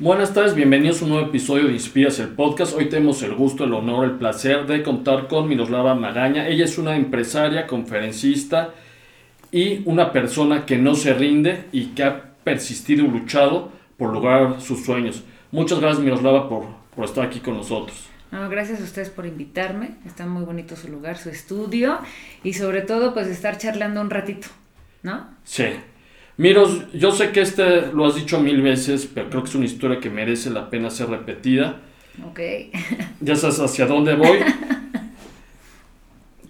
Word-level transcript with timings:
Buenas 0.00 0.32
tardes, 0.32 0.54
bienvenidos 0.54 1.02
a 1.02 1.06
un 1.06 1.10
nuevo 1.10 1.26
episodio 1.26 1.66
de 1.66 1.72
Inspiras 1.72 2.20
el 2.20 2.28
Podcast. 2.28 2.72
Hoy 2.72 2.88
tenemos 2.88 3.20
el 3.24 3.34
gusto, 3.34 3.64
el 3.64 3.72
honor, 3.72 4.04
el 4.04 4.12
placer 4.12 4.64
de 4.64 4.84
contar 4.84 5.26
con 5.26 5.48
Miroslava 5.48 5.96
Magaña. 5.96 6.46
Ella 6.46 6.66
es 6.66 6.78
una 6.78 6.94
empresaria, 6.94 7.66
conferencista 7.66 8.74
y 9.50 9.82
una 9.86 10.12
persona 10.12 10.64
que 10.66 10.78
no 10.78 10.94
se 10.94 11.14
rinde 11.14 11.64
y 11.72 11.86
que 11.86 12.04
ha 12.04 12.34
persistido 12.44 13.04
y 13.04 13.08
luchado 13.08 13.72
por 13.96 14.12
lograr 14.12 14.60
sus 14.60 14.84
sueños. 14.84 15.24
Muchas 15.50 15.80
gracias 15.80 16.04
Miroslava 16.04 16.48
por, 16.48 16.66
por 16.94 17.04
estar 17.04 17.26
aquí 17.26 17.40
con 17.40 17.56
nosotros. 17.56 18.08
No, 18.30 18.48
gracias 18.48 18.80
a 18.80 18.84
ustedes 18.84 19.10
por 19.10 19.26
invitarme. 19.26 19.96
Está 20.06 20.26
muy 20.26 20.44
bonito 20.44 20.76
su 20.76 20.86
lugar, 20.86 21.18
su 21.18 21.28
estudio 21.28 21.98
y 22.44 22.52
sobre 22.52 22.82
todo 22.82 23.14
pues 23.14 23.26
estar 23.26 23.58
charlando 23.58 24.00
un 24.00 24.10
ratito, 24.10 24.46
¿no? 25.02 25.26
Sí. 25.42 25.64
Miros, 26.38 26.84
yo 26.92 27.10
sé 27.10 27.32
que 27.32 27.40
este 27.40 27.92
lo 27.92 28.06
has 28.06 28.14
dicho 28.14 28.40
mil 28.40 28.62
veces, 28.62 29.10
pero 29.12 29.28
creo 29.28 29.42
que 29.42 29.48
es 29.48 29.54
una 29.56 29.64
historia 29.64 29.98
que 29.98 30.08
merece 30.08 30.50
la 30.50 30.70
pena 30.70 30.88
ser 30.88 31.10
repetida. 31.10 31.80
Ok. 32.26 32.40
Ya 33.20 33.34
sabes 33.34 33.58
hacia 33.58 33.86
dónde 33.86 34.14
voy. 34.14 34.38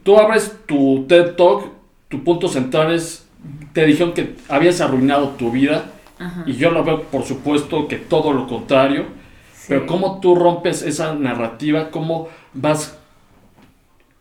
Tú 0.03 0.19
abres 0.19 0.55
tu 0.67 1.07
TED 1.09 1.35
Talk, 1.35 1.73
tu 2.09 2.23
punto 2.23 2.49
central 2.49 2.93
es, 2.93 3.27
te 3.73 3.87
dijeron 3.87 4.13
que 4.13 4.35
habías 4.51 4.83
arruinado 4.83 5.31
tu 5.31 5.51
vida, 5.51 5.91
Ajá. 6.19 6.45
y 6.47 6.53
yo 6.55 6.71
lo 6.71 6.85
veo, 6.85 7.05
por 7.05 7.25
supuesto, 7.25 7.89
que 7.89 7.97
todo 7.97 8.35
lo 8.35 8.47
contrario. 8.47 9.07
Sí. 9.55 9.67
Pero 9.69 9.87
cómo 9.87 10.21
tú 10.21 10.35
rompes 10.35 10.83
esa 10.83 11.15
narrativa, 11.15 11.91
cómo 11.91 12.29
vas 12.53 12.99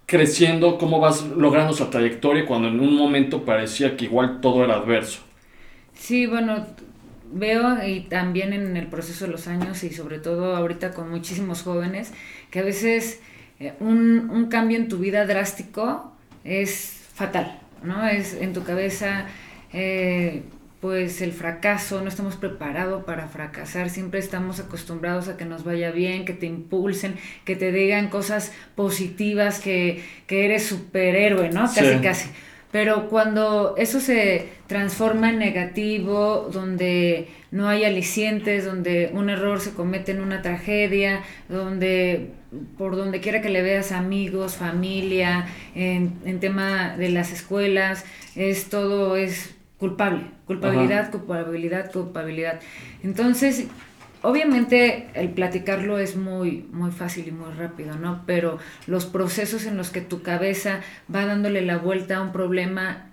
creciendo, 0.05 0.77
cómo 0.77 1.01
vas 1.01 1.23
logrando 1.23 1.73
esa 1.73 1.89
trayectoria 1.89 2.45
cuando 2.45 2.69
en 2.69 2.79
un 2.79 2.95
momento 2.95 3.43
parecía 3.43 3.97
que 3.97 4.05
igual 4.05 4.39
todo 4.39 4.63
era 4.63 4.75
adverso. 4.75 5.19
Sí, 5.99 6.25
bueno, 6.27 6.65
veo 7.31 7.85
y 7.85 8.01
también 8.01 8.53
en 8.53 8.77
el 8.77 8.87
proceso 8.87 9.25
de 9.25 9.31
los 9.31 9.47
años 9.47 9.83
y 9.83 9.89
sobre 9.91 10.19
todo 10.19 10.55
ahorita 10.55 10.91
con 10.93 11.09
muchísimos 11.09 11.63
jóvenes, 11.63 12.13
que 12.51 12.59
a 12.59 12.63
veces 12.63 13.19
eh, 13.59 13.73
un, 13.79 14.29
un 14.29 14.47
cambio 14.47 14.77
en 14.77 14.87
tu 14.87 14.97
vida 14.99 15.25
drástico 15.25 16.13
es 16.43 17.01
fatal, 17.13 17.59
¿no? 17.83 18.07
Es 18.07 18.33
en 18.33 18.53
tu 18.53 18.63
cabeza, 18.63 19.25
eh, 19.73 20.43
pues 20.79 21.21
el 21.21 21.33
fracaso, 21.33 22.01
no 22.01 22.07
estamos 22.07 22.35
preparados 22.35 23.03
para 23.03 23.27
fracasar, 23.27 23.89
siempre 23.89 24.19
estamos 24.19 24.59
acostumbrados 24.59 25.27
a 25.27 25.35
que 25.35 25.43
nos 25.43 25.63
vaya 25.63 25.91
bien, 25.91 26.23
que 26.23 26.33
te 26.33 26.45
impulsen, 26.45 27.15
que 27.45 27.55
te 27.55 27.71
digan 27.71 28.09
cosas 28.09 28.53
positivas, 28.75 29.59
que, 29.59 30.03
que 30.27 30.45
eres 30.45 30.67
superhéroe, 30.67 31.49
¿no? 31.49 31.61
Casi, 31.63 31.93
Sí. 31.93 31.99
casi. 32.01 32.29
Pero 32.77 33.09
cuando 33.09 33.73
eso 33.75 33.99
se 33.99 34.49
transforma 34.67 35.31
en 35.31 35.39
negativo, 35.39 36.47
donde 36.53 37.27
no 37.49 37.67
hay 37.67 37.85
alicientes, 37.85 38.65
donde 38.65 39.09
un 39.13 39.31
error 39.31 39.59
se 39.61 39.73
comete 39.73 40.11
en 40.11 40.21
una 40.21 40.43
tragedia, 40.43 41.23
donde 41.49 42.33
por 42.77 42.95
donde 42.95 43.19
quiera 43.19 43.41
que 43.41 43.49
le 43.49 43.63
veas 43.63 43.91
amigos, 43.91 44.57
familia, 44.57 45.47
en, 45.73 46.19
en 46.23 46.39
tema 46.39 46.95
de 46.95 47.09
las 47.09 47.31
escuelas, 47.31 48.05
es 48.35 48.69
todo 48.69 49.15
es 49.15 49.55
culpable, 49.79 50.25
culpabilidad, 50.45 51.09
culpabilidad, 51.09 51.91
culpabilidad. 51.91 52.59
Entonces, 53.03 53.65
obviamente 54.29 55.07
el 55.13 55.29
platicarlo 55.29 55.99
es 55.99 56.15
muy, 56.15 56.65
muy 56.71 56.91
fácil 56.91 57.27
y 57.27 57.31
muy 57.31 57.51
rápido, 57.53 57.95
¿no? 57.95 58.23
Pero 58.25 58.59
los 58.85 59.05
procesos 59.05 59.65
en 59.65 59.77
los 59.77 59.89
que 59.89 60.01
tu 60.01 60.21
cabeza 60.21 60.81
va 61.13 61.25
dándole 61.25 61.61
la 61.61 61.77
vuelta 61.77 62.17
a 62.17 62.21
un 62.21 62.31
problema 62.31 63.11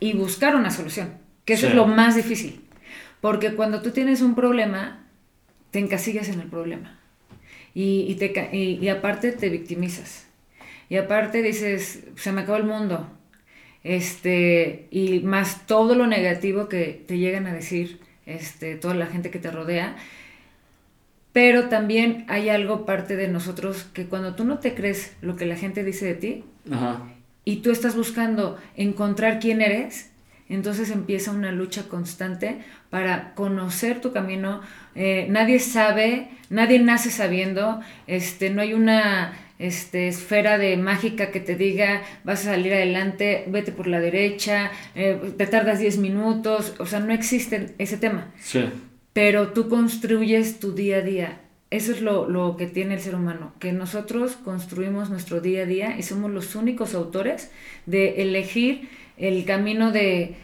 y 0.00 0.14
buscar 0.14 0.56
una 0.56 0.70
solución, 0.70 1.14
que 1.44 1.54
eso 1.54 1.66
Sí. 1.66 1.70
es 1.72 1.74
lo 1.74 1.86
más 1.86 2.16
difícil. 2.16 2.60
Porque 3.20 3.54
cuando 3.54 3.82
tú 3.82 3.90
tienes 3.90 4.20
un 4.22 4.34
problema, 4.34 5.06
te 5.70 5.78
encasillas 5.78 6.28
en 6.28 6.40
el 6.40 6.48
problema. 6.48 6.98
Y, 7.74 8.04
y 8.08 8.14
te, 8.16 8.32
y 8.56 8.88
aparte 8.88 9.32
te 9.32 9.48
victimizas. 9.48 10.26
Y 10.88 10.96
aparte 10.96 11.42
dices, 11.42 12.04
se 12.16 12.32
me 12.32 12.42
acabó 12.42 12.58
el 12.58 12.64
mundo. 12.64 13.08
Este, 13.84 14.86
y 14.90 15.20
más 15.20 15.66
todo 15.66 15.94
lo 15.94 16.06
negativo 16.06 16.68
que 16.68 17.02
te 17.06 17.18
llegan 17.18 17.46
a 17.46 17.52
decir 17.54 18.00
este, 18.26 18.76
toda 18.76 18.94
la 18.94 19.06
gente 19.06 19.30
que 19.30 19.38
te 19.38 19.50
rodea. 19.50 19.96
Pero 21.32 21.68
también 21.68 22.24
hay 22.28 22.48
algo 22.50 22.84
parte 22.84 23.16
de 23.16 23.28
nosotros 23.28 23.84
que 23.94 24.06
cuando 24.06 24.34
tú 24.34 24.44
no 24.44 24.58
te 24.58 24.74
crees 24.74 25.14
lo 25.22 25.36
que 25.36 25.46
la 25.46 25.56
gente 25.56 25.82
dice 25.82 26.04
de 26.04 26.14
ti 26.14 26.44
Ajá. 26.70 27.02
y 27.44 27.56
tú 27.56 27.70
estás 27.70 27.96
buscando 27.96 28.58
encontrar 28.76 29.40
quién 29.40 29.62
eres, 29.62 30.10
entonces 30.48 30.90
empieza 30.90 31.30
una 31.30 31.50
lucha 31.50 31.88
constante 31.88 32.58
para 32.90 33.34
conocer 33.34 34.02
tu 34.02 34.12
camino. 34.12 34.60
Eh, 34.94 35.26
nadie 35.30 35.58
sabe, 35.58 36.28
nadie 36.50 36.78
nace 36.78 37.10
sabiendo, 37.10 37.80
este, 38.06 38.50
no 38.50 38.60
hay 38.60 38.74
una 38.74 39.32
este, 39.58 40.08
esfera 40.08 40.58
de 40.58 40.76
mágica 40.76 41.30
que 41.30 41.40
te 41.40 41.56
diga 41.56 42.02
vas 42.24 42.40
a 42.42 42.50
salir 42.50 42.74
adelante, 42.74 43.44
vete 43.48 43.72
por 43.72 43.86
la 43.86 44.00
derecha, 44.00 44.70
eh, 44.94 45.18
te 45.38 45.46
tardas 45.46 45.78
10 45.78 45.96
minutos, 45.98 46.74
o 46.78 46.84
sea, 46.84 47.00
no 47.00 47.14
existe 47.14 47.74
ese 47.78 47.96
tema 47.96 48.26
Sí. 48.38 48.68
Pero 49.12 49.48
tú 49.48 49.68
construyes 49.68 50.60
tu 50.60 50.72
día 50.72 50.98
a 50.98 51.02
día. 51.02 51.40
Eso 51.70 51.92
es 51.92 52.02
lo, 52.02 52.28
lo 52.28 52.56
que 52.56 52.66
tiene 52.66 52.94
el 52.94 53.00
ser 53.00 53.14
humano, 53.14 53.54
que 53.58 53.72
nosotros 53.72 54.36
construimos 54.36 55.08
nuestro 55.08 55.40
día 55.40 55.62
a 55.62 55.66
día 55.66 55.98
y 55.98 56.02
somos 56.02 56.30
los 56.30 56.54
únicos 56.54 56.94
autores 56.94 57.50
de 57.86 58.22
elegir 58.22 58.90
el 59.16 59.44
camino 59.46 59.90
de, 59.90 60.36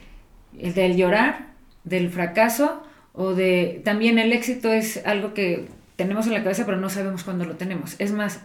del 0.53 0.97
llorar, 0.97 1.49
del 1.85 2.09
fracaso 2.11 2.83
o 3.13 3.35
de... 3.35 3.83
También 3.85 4.19
el 4.19 4.33
éxito 4.33 4.73
es 4.73 5.05
algo 5.05 5.35
que 5.35 5.67
tenemos 5.97 6.27
en 6.27 6.33
la 6.35 6.43
cabeza 6.43 6.65
pero 6.65 6.79
no 6.79 6.89
sabemos 6.89 7.25
cuándo 7.25 7.45
lo 7.45 7.57
tenemos. 7.57 7.97
Es 7.99 8.13
más, 8.13 8.41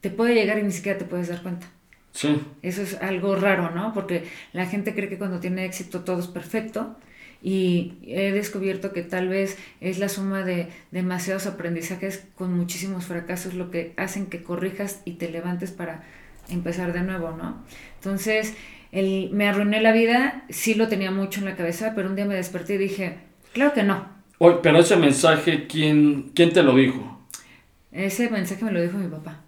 te 0.00 0.10
puede 0.10 0.34
llegar 0.34 0.58
y 0.58 0.62
ni 0.62 0.72
siquiera 0.72 0.98
te 0.98 1.04
puedes 1.04 1.28
dar 1.28 1.42
cuenta. 1.42 1.66
Sí. 2.12 2.40
Eso 2.62 2.80
es 2.80 2.94
algo 3.02 3.36
raro, 3.36 3.70
¿no? 3.72 3.92
Porque 3.92 4.24
la 4.52 4.66
gente 4.66 4.94
cree 4.94 5.08
que 5.08 5.18
cuando 5.18 5.40
tiene 5.40 5.66
éxito 5.66 6.04
todo 6.04 6.20
es 6.20 6.28
perfecto 6.28 6.96
y 7.44 7.92
he 8.06 8.32
descubierto 8.32 8.92
que 8.92 9.02
tal 9.02 9.28
vez 9.28 9.58
es 9.82 9.98
la 9.98 10.08
suma 10.08 10.42
de 10.44 10.68
demasiados 10.92 11.46
aprendizajes 11.46 12.24
con 12.36 12.54
muchísimos 12.56 13.04
fracasos 13.04 13.52
lo 13.54 13.70
que 13.70 13.92
hacen 13.98 14.26
que 14.26 14.42
corrijas 14.42 15.02
y 15.04 15.12
te 15.12 15.30
levantes 15.30 15.70
para 15.70 16.02
empezar 16.48 16.94
de 16.94 17.02
nuevo, 17.02 17.32
¿no? 17.32 17.62
Entonces, 17.96 18.54
el, 18.92 19.28
me 19.32 19.46
arruiné 19.46 19.82
la 19.82 19.92
vida, 19.92 20.44
sí 20.48 20.74
lo 20.74 20.88
tenía 20.88 21.10
mucho 21.10 21.40
en 21.40 21.46
la 21.46 21.56
cabeza, 21.56 21.92
pero 21.94 22.08
un 22.08 22.16
día 22.16 22.24
me 22.24 22.34
desperté 22.34 22.76
y 22.76 22.78
dije, 22.78 23.18
claro 23.52 23.74
que 23.74 23.82
no. 23.82 24.08
Oye, 24.38 24.56
pero 24.62 24.78
ese 24.80 24.96
mensaje, 24.96 25.66
¿quién, 25.66 26.30
¿quién 26.34 26.50
te 26.52 26.62
lo 26.62 26.74
dijo? 26.74 27.20
Ese 27.92 28.28
mensaje 28.30 28.64
me 28.64 28.72
lo 28.72 28.82
dijo 28.82 28.98
mi 28.98 29.08
papá. 29.08 29.40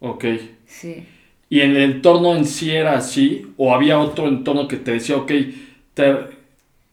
Ok. 0.00 0.24
Sí. 0.66 1.06
¿Y 1.48 1.60
el 1.60 1.76
entorno 1.76 2.34
en 2.36 2.44
sí 2.44 2.70
era 2.72 2.96
así? 2.96 3.46
¿O 3.56 3.72
había 3.74 3.98
otro 3.98 4.26
entorno 4.28 4.66
que 4.66 4.76
te 4.76 4.92
decía, 4.92 5.16
ok, 5.16 5.32
te- 5.94 6.35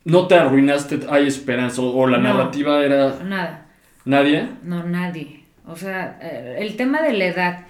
no 0.06 0.28
te 0.28 0.36
arruinaste, 0.36 1.00
hay 1.10 1.28
esperanza? 1.28 1.82
¿O, 1.82 1.96
o 1.96 2.08
la 2.08 2.18
No. 2.18 2.34
narrativa 2.34 2.84
era 2.84 3.20
Nada. 3.24 3.66
nadie? 4.06 4.48
No, 4.64 4.84
nadie. 4.84 5.44
O 5.66 5.76
sea, 5.76 6.20
eh, 6.22 6.58
el 6.60 6.76
tema 6.76 7.02
de 7.02 7.14
la 7.14 7.26
edad, 7.26 7.66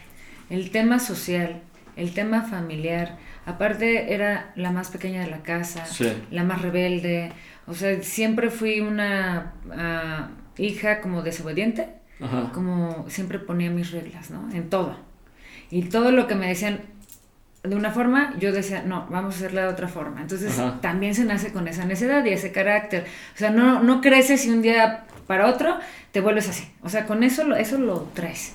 el 0.49 0.71
tema 0.71 0.99
social, 0.99 1.61
el 1.95 2.13
tema 2.13 2.41
familiar, 2.41 3.17
aparte 3.45 4.13
era 4.13 4.51
la 4.55 4.71
más 4.71 4.89
pequeña 4.89 5.21
de 5.21 5.29
la 5.29 5.44
casa, 5.44 5.85
Sí. 5.85 6.11
la 6.31 6.44
más 6.44 6.61
rebelde, 6.61 7.31
o 7.67 7.73
sea, 7.73 8.01
siempre 8.01 8.50
fui 8.50 8.79
una 8.79 9.53
ah, 9.71 10.29
hija 10.57 11.01
como 11.01 11.21
desobediente, 11.21 11.89
Ajá. 12.19 12.51
como 12.53 13.05
siempre 13.09 13.38
ponía 13.39 13.69
mis 13.69 13.91
reglas, 13.91 14.31
¿no? 14.31 14.50
En 14.53 14.69
todo. 14.69 14.97
Y 15.69 15.83
todo 15.83 16.11
lo 16.11 16.25
que 16.27 16.35
me 16.35 16.47
decían 16.47 16.81
de 17.63 17.75
una 17.75 17.91
forma, 17.91 18.34
yo 18.40 18.51
decía, 18.51 18.84
no, 18.85 19.07
vamos 19.09 19.35
a 19.35 19.38
hacerla 19.38 19.62
de 19.63 19.68
otra 19.69 19.88
forma. 19.88 20.22
Entonces 20.22 20.59
Ajá. 20.59 20.79
también 20.81 21.16
se 21.16 21.24
nace 21.24 21.53
con 21.53 21.68
esa 21.68 21.85
necedad 21.85 22.24
y 22.25 22.29
ese 22.29 22.51
carácter. 22.51 23.06
O 23.35 23.38
sea, 23.38 23.51
no, 23.51 23.81
no 23.81 24.01
creces 24.01 24.46
y 24.46 24.50
un 24.50 24.62
día 24.62 25.06
para 25.28 25.47
otro 25.47 25.78
te 26.12 26.19
vuelves 26.19 26.50
así. 26.50 26.68
O 26.81 26.90
sea, 26.90 27.06
con 27.06 27.24
eso 27.24 27.45
lo, 27.45 27.56
eso 27.56 27.77
lo 27.77 28.01
traes. 28.13 28.54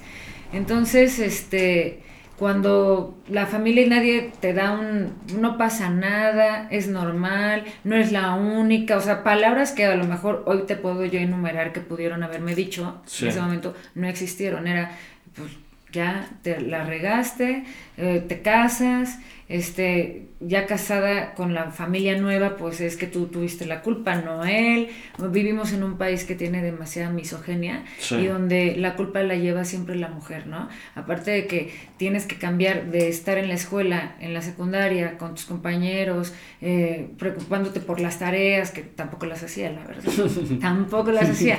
Entonces, 0.53 1.19
este, 1.19 2.03
cuando 2.39 3.19
la 3.29 3.47
familia 3.47 3.85
y 3.85 3.89
nadie 3.89 4.33
te 4.41 4.53
da 4.53 4.73
un, 4.73 5.15
no 5.41 5.59
pasa 5.59 5.91
nada, 5.91 6.69
es 6.71 6.89
normal, 6.89 7.65
no 7.85 7.97
es 7.97 8.13
la 8.13 8.35
única, 8.35 8.97
o 8.97 9.01
sea, 9.01 9.25
palabras 9.25 9.73
que 9.73 9.87
a 9.87 9.95
lo 9.97 10.05
mejor 10.05 10.45
hoy 10.47 10.63
te 10.67 10.77
puedo 10.77 11.05
yo 11.05 11.19
enumerar 11.19 11.73
que 11.73 11.81
pudieron 11.81 12.23
haberme 12.23 12.55
dicho 12.55 13.01
Sí. 13.07 13.25
en 13.25 13.31
ese 13.31 13.41
momento, 13.41 13.75
no 13.95 14.07
existieron, 14.07 14.69
era, 14.69 14.93
pues 15.35 15.51
ya 15.91 16.29
te 16.43 16.61
la 16.61 16.85
regaste, 16.85 17.65
eh, 17.99 18.25
te 18.27 18.41
casas 18.41 19.19
este, 19.49 20.27
ya 20.41 20.67
casada 20.67 21.33
con 21.33 21.55
la 21.55 21.71
familia 21.71 22.19
nueva, 22.21 22.57
pues 22.59 22.83
es 22.83 22.99
que 22.99 23.07
tú 23.07 23.29
tuviste 23.29 23.65
la 23.65 23.81
culpa, 23.81 24.17
no 24.17 24.45
él. 24.45 24.89
Vivimos 25.31 25.73
en 25.73 25.83
un 25.83 25.97
país 25.97 26.25
que 26.25 26.35
tiene 26.35 26.63
demasiada 26.63 27.11
misoginia 27.11 27.85
y 28.11 28.27
donde 28.27 28.77
la 28.77 28.95
culpa 28.95 29.23
la 29.23 29.37
lleva 29.37 29.65
siempre 29.65 29.97
la 29.97 30.09
mujer, 30.09 30.47
¿no? 30.47 30.69
Aparte 30.95 31.31
de 31.31 31.47
que 31.47 31.73
tienes 31.97 32.27
que 32.27 32.37
cambiar 32.37 32.91
de 32.91 33.09
estar 33.09 33.39
en 33.39 33.49
la 33.49 33.55
escuela, 33.55 34.17
en 34.21 34.35
la 34.35 34.43
secundaria, 34.43 35.17
con 35.17 35.35
tus 35.35 35.47
compañeros, 35.47 36.35
eh, 36.61 37.09
preocupándote 37.19 37.81
por 37.81 38.01
las 38.01 38.19
tareas, 38.19 38.71
que 38.71 38.83
tampoco 38.83 39.25
las 39.25 39.43
hacía, 39.43 39.71
la 39.71 39.85
verdad. 39.85 40.13
tampoco 40.61 41.11
las 41.11 41.31
hacía. 41.31 41.59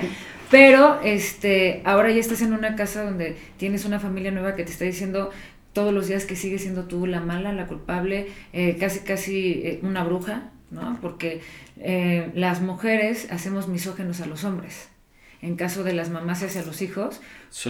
Pero 0.52 1.00
este, 1.04 1.82
ahora 1.86 2.12
ya 2.12 2.20
estás 2.20 2.42
en 2.42 2.54
una 2.54 2.76
casa 2.76 3.04
donde 3.04 3.36
tienes 3.58 3.86
una 3.86 4.00
familia 4.00 4.32
nueva 4.32 4.56
que 4.56 4.64
te 4.64 4.72
está 4.72 4.86
diciendo 4.86 5.32
todos 5.74 5.94
los 5.94 6.08
días 6.08 6.26
que 6.26 6.36
sigues 6.36 6.62
siendo 6.62 6.86
tú 6.86 7.06
la 7.06 7.22
mala, 7.22 7.54
la 7.54 7.68
culpable, 7.68 8.28
eh, 8.54 8.78
casi 8.80 9.00
casi 9.00 9.62
eh, 9.64 9.80
una 9.84 10.04
bruja, 10.04 10.50
¿no? 10.72 10.98
Porque 11.02 11.42
eh, 11.78 12.32
las 12.34 12.62
mujeres 12.62 13.32
hacemos 13.32 13.68
misógenos 13.68 14.22
a 14.22 14.26
los 14.26 14.44
hombres. 14.44 14.90
En 15.42 15.56
caso 15.56 15.84
de 15.84 15.94
las 15.94 16.10
mamás 16.10 16.44
hacia 16.44 16.66
los 16.66 16.82
hijos, 16.82 17.22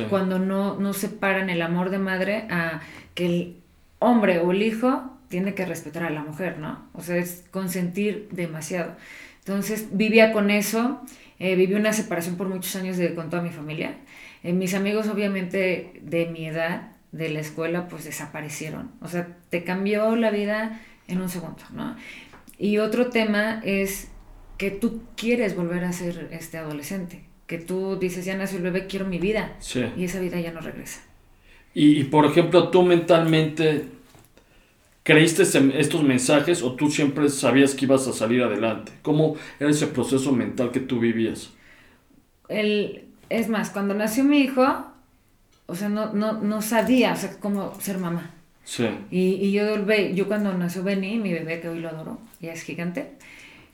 cuando 0.09 0.39
no, 0.39 0.79
no 0.79 0.93
separan 0.93 1.51
el 1.51 1.61
amor 1.61 1.91
de 1.91 1.99
madre 1.99 2.47
a 2.49 2.81
que 3.13 3.25
el 3.27 3.57
hombre 3.99 4.39
o 4.39 4.51
el 4.51 4.63
hijo 4.63 5.13
tiene 5.27 5.53
que 5.53 5.67
respetar 5.67 6.01
a 6.01 6.09
la 6.09 6.23
mujer, 6.23 6.57
¿no? 6.57 6.89
O 6.93 7.03
sea, 7.03 7.17
es 7.17 7.45
consentir 7.51 8.27
demasiado. 8.31 8.95
Entonces 9.39 9.89
vivía 9.91 10.31
con 10.33 10.49
eso, 10.49 10.99
viví 11.37 11.75
una 11.75 11.93
separación 11.93 12.37
por 12.37 12.49
muchos 12.49 12.75
años 12.75 12.97
de, 12.97 13.13
con 13.13 13.29
toda 13.29 13.43
mi 13.43 13.51
familia. 13.51 13.97
mis 14.41 14.73
amigos 14.73 15.07
obviamente 15.07 16.01
de 16.01 16.25
mi 16.25 16.47
edad 16.47 16.93
de 17.11 17.29
la 17.29 17.39
escuela 17.39 17.87
pues 17.87 18.05
desaparecieron. 18.05 18.91
O 19.01 19.07
sea, 19.07 19.37
te 19.49 19.63
cambió 19.63 20.15
la 20.15 20.31
vida 20.31 20.81
en 21.07 21.21
un 21.21 21.29
segundo, 21.29 21.63
¿no? 21.73 21.95
Y 22.57 22.77
otro 22.77 23.09
tema 23.09 23.61
es 23.63 24.09
que 24.57 24.71
tú 24.71 25.01
quieres 25.15 25.55
volver 25.55 25.85
a 25.85 25.93
ser 25.93 26.29
este 26.31 26.57
adolescente, 26.57 27.23
que 27.47 27.57
tú 27.57 27.97
dices, 27.97 28.25
ya 28.25 28.35
nació 28.35 28.57
el 28.57 28.63
bebé, 28.65 28.87
quiero 28.87 29.05
mi 29.05 29.17
vida, 29.17 29.55
y 29.95 30.03
esa 30.03 30.19
vida 30.19 30.39
ya 30.39 30.51
no 30.51 30.59
regresa. 30.59 31.01
Y, 31.73 32.03
por 32.05 32.25
ejemplo, 32.25 32.69
tú 32.69 32.83
mentalmente 32.83 33.85
creíste 35.09 35.41
estos 35.41 36.03
mensajes 36.03 36.61
o 36.61 36.73
tú 36.73 36.91
siempre 36.91 37.29
sabías 37.29 37.73
que 37.73 37.85
ibas 37.85 38.07
a 38.07 38.13
salir 38.13 38.43
adelante? 38.43 38.91
¿Cómo 39.01 39.37
era 39.59 39.71
ese 39.71 39.87
proceso 39.87 40.31
mental 40.31 40.71
que 40.71 40.79
tú 40.79 40.99
vivías? 40.99 41.49
El, 42.47 43.05
es 43.29 43.49
más, 43.49 43.71
cuando 43.71 43.95
nació 43.95 44.23
mi 44.23 44.39
hijo, 44.39 44.85
o 45.69 45.75
sea, 45.75 45.89
no, 45.89 46.13
no, 46.13 46.33
no 46.33 46.61
sabía, 46.61 47.13
o 47.13 47.15
sea, 47.15 47.37
cómo 47.39 47.73
ser 47.79 47.97
mamá. 47.97 48.31
Sí. 48.63 48.87
Y, 49.09 49.35
y 49.35 49.51
yo, 49.51 49.63
yo 50.13 50.27
cuando 50.27 50.53
nació 50.53 50.83
Benny, 50.83 51.17
mi 51.17 51.33
bebé, 51.33 51.59
que 51.59 51.69
hoy 51.69 51.79
lo 51.79 51.89
adoro, 51.89 52.19
ya 52.39 52.53
es 52.53 52.61
gigante, 52.63 53.11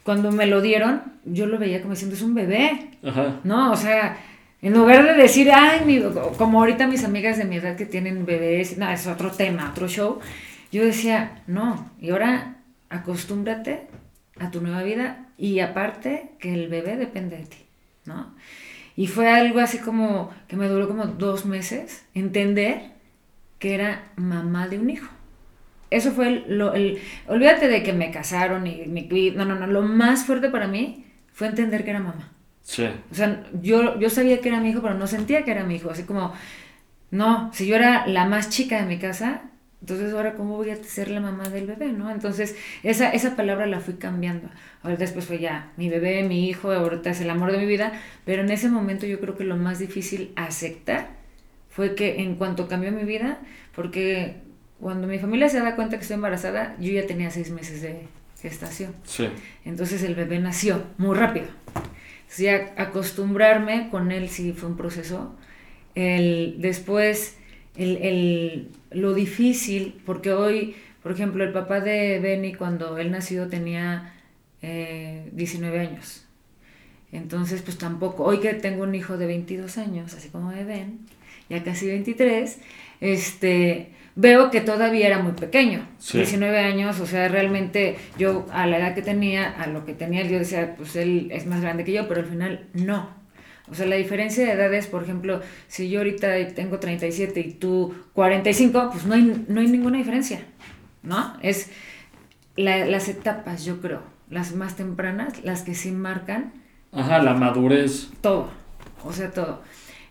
cuando 0.03 0.31
me 0.31 0.45
lo 0.45 0.61
dieron, 0.61 1.01
yo 1.25 1.47
lo 1.47 1.57
veía 1.57 1.81
como 1.81 1.93
diciendo, 1.93 2.15
es 2.15 2.21
un 2.21 2.35
bebé. 2.35 2.91
Ajá. 3.03 3.39
No, 3.43 3.71
o 3.71 3.75
sea, 3.75 4.17
en 4.61 4.73
lugar 4.73 5.03
de 5.03 5.13
decir, 5.13 5.51
ay, 5.51 6.03
como 6.37 6.59
ahorita 6.59 6.87
mis 6.87 7.03
amigas 7.03 7.37
de 7.37 7.45
mi 7.45 7.57
edad 7.57 7.75
que 7.75 7.85
tienen 7.85 8.25
bebés, 8.25 8.77
no, 8.77 8.89
es 8.89 9.07
otro 9.07 9.31
tema, 9.31 9.69
otro 9.71 9.87
show, 9.87 10.19
yo 10.71 10.83
decía, 10.83 11.43
no, 11.47 11.91
y 11.99 12.11
ahora 12.11 12.57
acostúmbrate 12.89 13.87
a 14.39 14.51
tu 14.51 14.61
nueva 14.61 14.83
vida 14.83 15.27
y 15.37 15.59
aparte 15.59 16.31
que 16.39 16.53
el 16.53 16.67
bebé 16.67 16.97
depende 16.97 17.37
de 17.37 17.45
ti, 17.45 17.57
¿no? 18.05 18.33
Y 18.95 19.07
fue 19.07 19.29
algo 19.29 19.59
así 19.59 19.79
como 19.79 20.33
que 20.47 20.55
me 20.55 20.67
duró 20.67 20.87
como 20.87 21.05
dos 21.05 21.45
meses 21.45 22.05
entender 22.13 22.93
que 23.59 23.75
era 23.75 24.03
mamá 24.15 24.67
de 24.67 24.79
un 24.79 24.89
hijo. 24.89 25.09
Eso 25.89 26.11
fue 26.11 26.27
el, 26.27 26.57
lo, 26.57 26.73
el, 26.73 26.99
olvídate 27.27 27.67
de 27.67 27.83
que 27.83 27.93
me 27.93 28.11
casaron 28.11 28.65
y 28.67 28.85
me 28.87 29.07
no, 29.35 29.45
no, 29.45 29.55
no, 29.55 29.67
lo 29.67 29.81
más 29.81 30.25
fuerte 30.25 30.49
para 30.49 30.67
mí 30.67 31.05
fue 31.31 31.47
entender 31.47 31.83
que 31.83 31.91
era 31.91 31.99
mamá. 31.99 32.31
Sí. 32.63 32.87
O 33.11 33.15
sea, 33.15 33.43
yo, 33.61 33.99
yo 33.99 34.09
sabía 34.09 34.41
que 34.41 34.49
era 34.49 34.59
mi 34.59 34.69
hijo, 34.69 34.81
pero 34.81 34.95
no 34.95 35.07
sentía 35.07 35.43
que 35.43 35.51
era 35.51 35.63
mi 35.63 35.75
hijo, 35.75 35.91
así 35.91 36.03
como, 36.03 36.33
no, 37.11 37.51
si 37.53 37.67
yo 37.67 37.75
era 37.75 38.07
la 38.07 38.25
más 38.25 38.49
chica 38.49 38.79
de 38.79 38.87
mi 38.87 38.97
casa, 38.97 39.43
entonces 39.81 40.13
ahora 40.13 40.33
cómo 40.33 40.55
voy 40.55 40.71
a 40.71 40.83
ser 40.83 41.09
la 41.09 41.19
mamá 41.19 41.49
del 41.49 41.67
bebé, 41.67 41.91
¿no? 41.91 42.09
Entonces 42.09 42.55
esa, 42.83 43.11
esa 43.11 43.35
palabra 43.35 43.67
la 43.67 43.79
fui 43.79 43.95
cambiando. 43.95 44.49
Ahora 44.81 44.97
después 44.97 45.25
fue 45.25 45.39
ya 45.39 45.71
mi 45.77 45.89
bebé, 45.89 46.23
mi 46.23 46.49
hijo, 46.49 46.71
ahorita 46.71 47.11
es 47.11 47.21
el 47.21 47.29
amor 47.29 47.51
de 47.51 47.59
mi 47.59 47.65
vida, 47.65 47.93
pero 48.25 48.41
en 48.41 48.51
ese 48.51 48.69
momento 48.69 49.05
yo 49.05 49.19
creo 49.19 49.35
que 49.35 49.43
lo 49.43 49.57
más 49.57 49.79
difícil 49.79 50.31
aceptar 50.35 51.09
fue 51.69 51.93
que 51.93 52.21
en 52.21 52.35
cuanto 52.35 52.67
cambió 52.67 52.91
mi 52.91 53.03
vida, 53.03 53.39
porque 53.75 54.37
cuando 54.79 55.07
mi 55.07 55.19
familia 55.19 55.49
se 55.49 55.59
da 55.59 55.75
cuenta 55.75 55.97
que 55.97 56.03
estoy 56.03 56.15
embarazada, 56.15 56.75
yo 56.79 56.91
ya 56.91 57.05
tenía 57.05 57.29
seis 57.29 57.51
meses 57.51 57.81
de 57.81 58.07
gestación. 58.41 58.93
Sí. 59.03 59.27
Entonces 59.65 60.03
el 60.03 60.15
bebé 60.15 60.39
nació 60.39 60.83
muy 60.97 61.15
rápido. 61.15 61.47
Entonces 62.21 62.39
ya 62.39 62.73
acostumbrarme 62.77 63.89
con 63.89 64.11
él 64.11 64.29
sí 64.29 64.53
fue 64.53 64.69
un 64.69 64.77
proceso. 64.77 65.35
El, 65.95 66.55
después 66.59 67.37
el, 67.77 67.97
el, 67.97 68.71
lo 68.95 69.13
difícil, 69.13 70.01
porque 70.05 70.33
hoy, 70.33 70.75
por 71.03 71.11
ejemplo, 71.11 71.43
el 71.43 71.51
papá 71.51 71.81
de 71.81 72.19
Benny 72.19 72.53
cuando 72.53 72.97
él 72.97 73.11
nació 73.11 73.47
tenía 73.47 74.13
eh, 74.61 75.29
19 75.33 75.79
años. 75.79 76.25
Entonces, 77.11 77.61
pues 77.61 77.77
tampoco, 77.77 78.23
hoy 78.23 78.39
que 78.39 78.53
tengo 78.53 78.83
un 78.83 78.95
hijo 78.95 79.17
de 79.17 79.27
22 79.27 79.77
años, 79.77 80.13
así 80.13 80.29
como 80.29 80.51
de 80.51 80.63
Ben, 80.63 80.99
ya 81.49 81.63
casi 81.63 81.87
23, 81.87 82.59
este, 82.99 83.89
veo 84.15 84.49
que 84.49 84.61
todavía 84.61 85.07
era 85.07 85.19
muy 85.19 85.33
pequeño, 85.33 85.87
19 86.11 86.59
años, 86.59 86.99
o 86.99 87.05
sea, 87.05 87.27
realmente 87.27 87.97
yo 88.17 88.45
a 88.51 88.65
la 88.65 88.79
edad 88.79 88.95
que 88.95 89.01
tenía, 89.01 89.49
a 89.49 89.67
lo 89.67 89.85
que 89.85 89.93
tenía, 89.93 90.23
yo 90.23 90.39
decía, 90.39 90.75
pues 90.75 90.95
él 90.95 91.29
es 91.31 91.45
más 91.45 91.61
grande 91.61 91.83
que 91.83 91.93
yo, 91.93 92.07
pero 92.07 92.21
al 92.21 92.27
final 92.27 92.67
no. 92.73 93.14
O 93.69 93.73
sea, 93.73 93.87
la 93.87 93.95
diferencia 93.95 94.45
de 94.45 94.51
edades, 94.51 94.87
por 94.87 95.03
ejemplo, 95.03 95.41
si 95.67 95.89
yo 95.89 95.99
ahorita 95.99 96.47
tengo 96.53 96.79
37 96.79 97.39
y 97.39 97.53
tú 97.53 97.95
45, 98.13 98.89
pues 98.91 99.05
no 99.05 99.15
hay, 99.15 99.45
no 99.47 99.59
hay 99.59 99.67
ninguna 99.67 99.97
diferencia, 99.97 100.41
¿no? 101.01 101.35
Es 101.41 101.71
las 102.55 103.09
etapas, 103.09 103.65
yo 103.65 103.81
creo, 103.81 104.03
las 104.29 104.53
más 104.55 104.75
tempranas, 104.75 105.43
las 105.43 105.63
que 105.63 105.73
sí 105.73 105.91
marcan. 105.91 106.53
Ajá, 106.91 107.19
la 107.19 107.33
madurez. 107.33 108.09
Todo, 108.21 108.49
o 109.03 109.11
sea, 109.11 109.31
todo. 109.31 109.61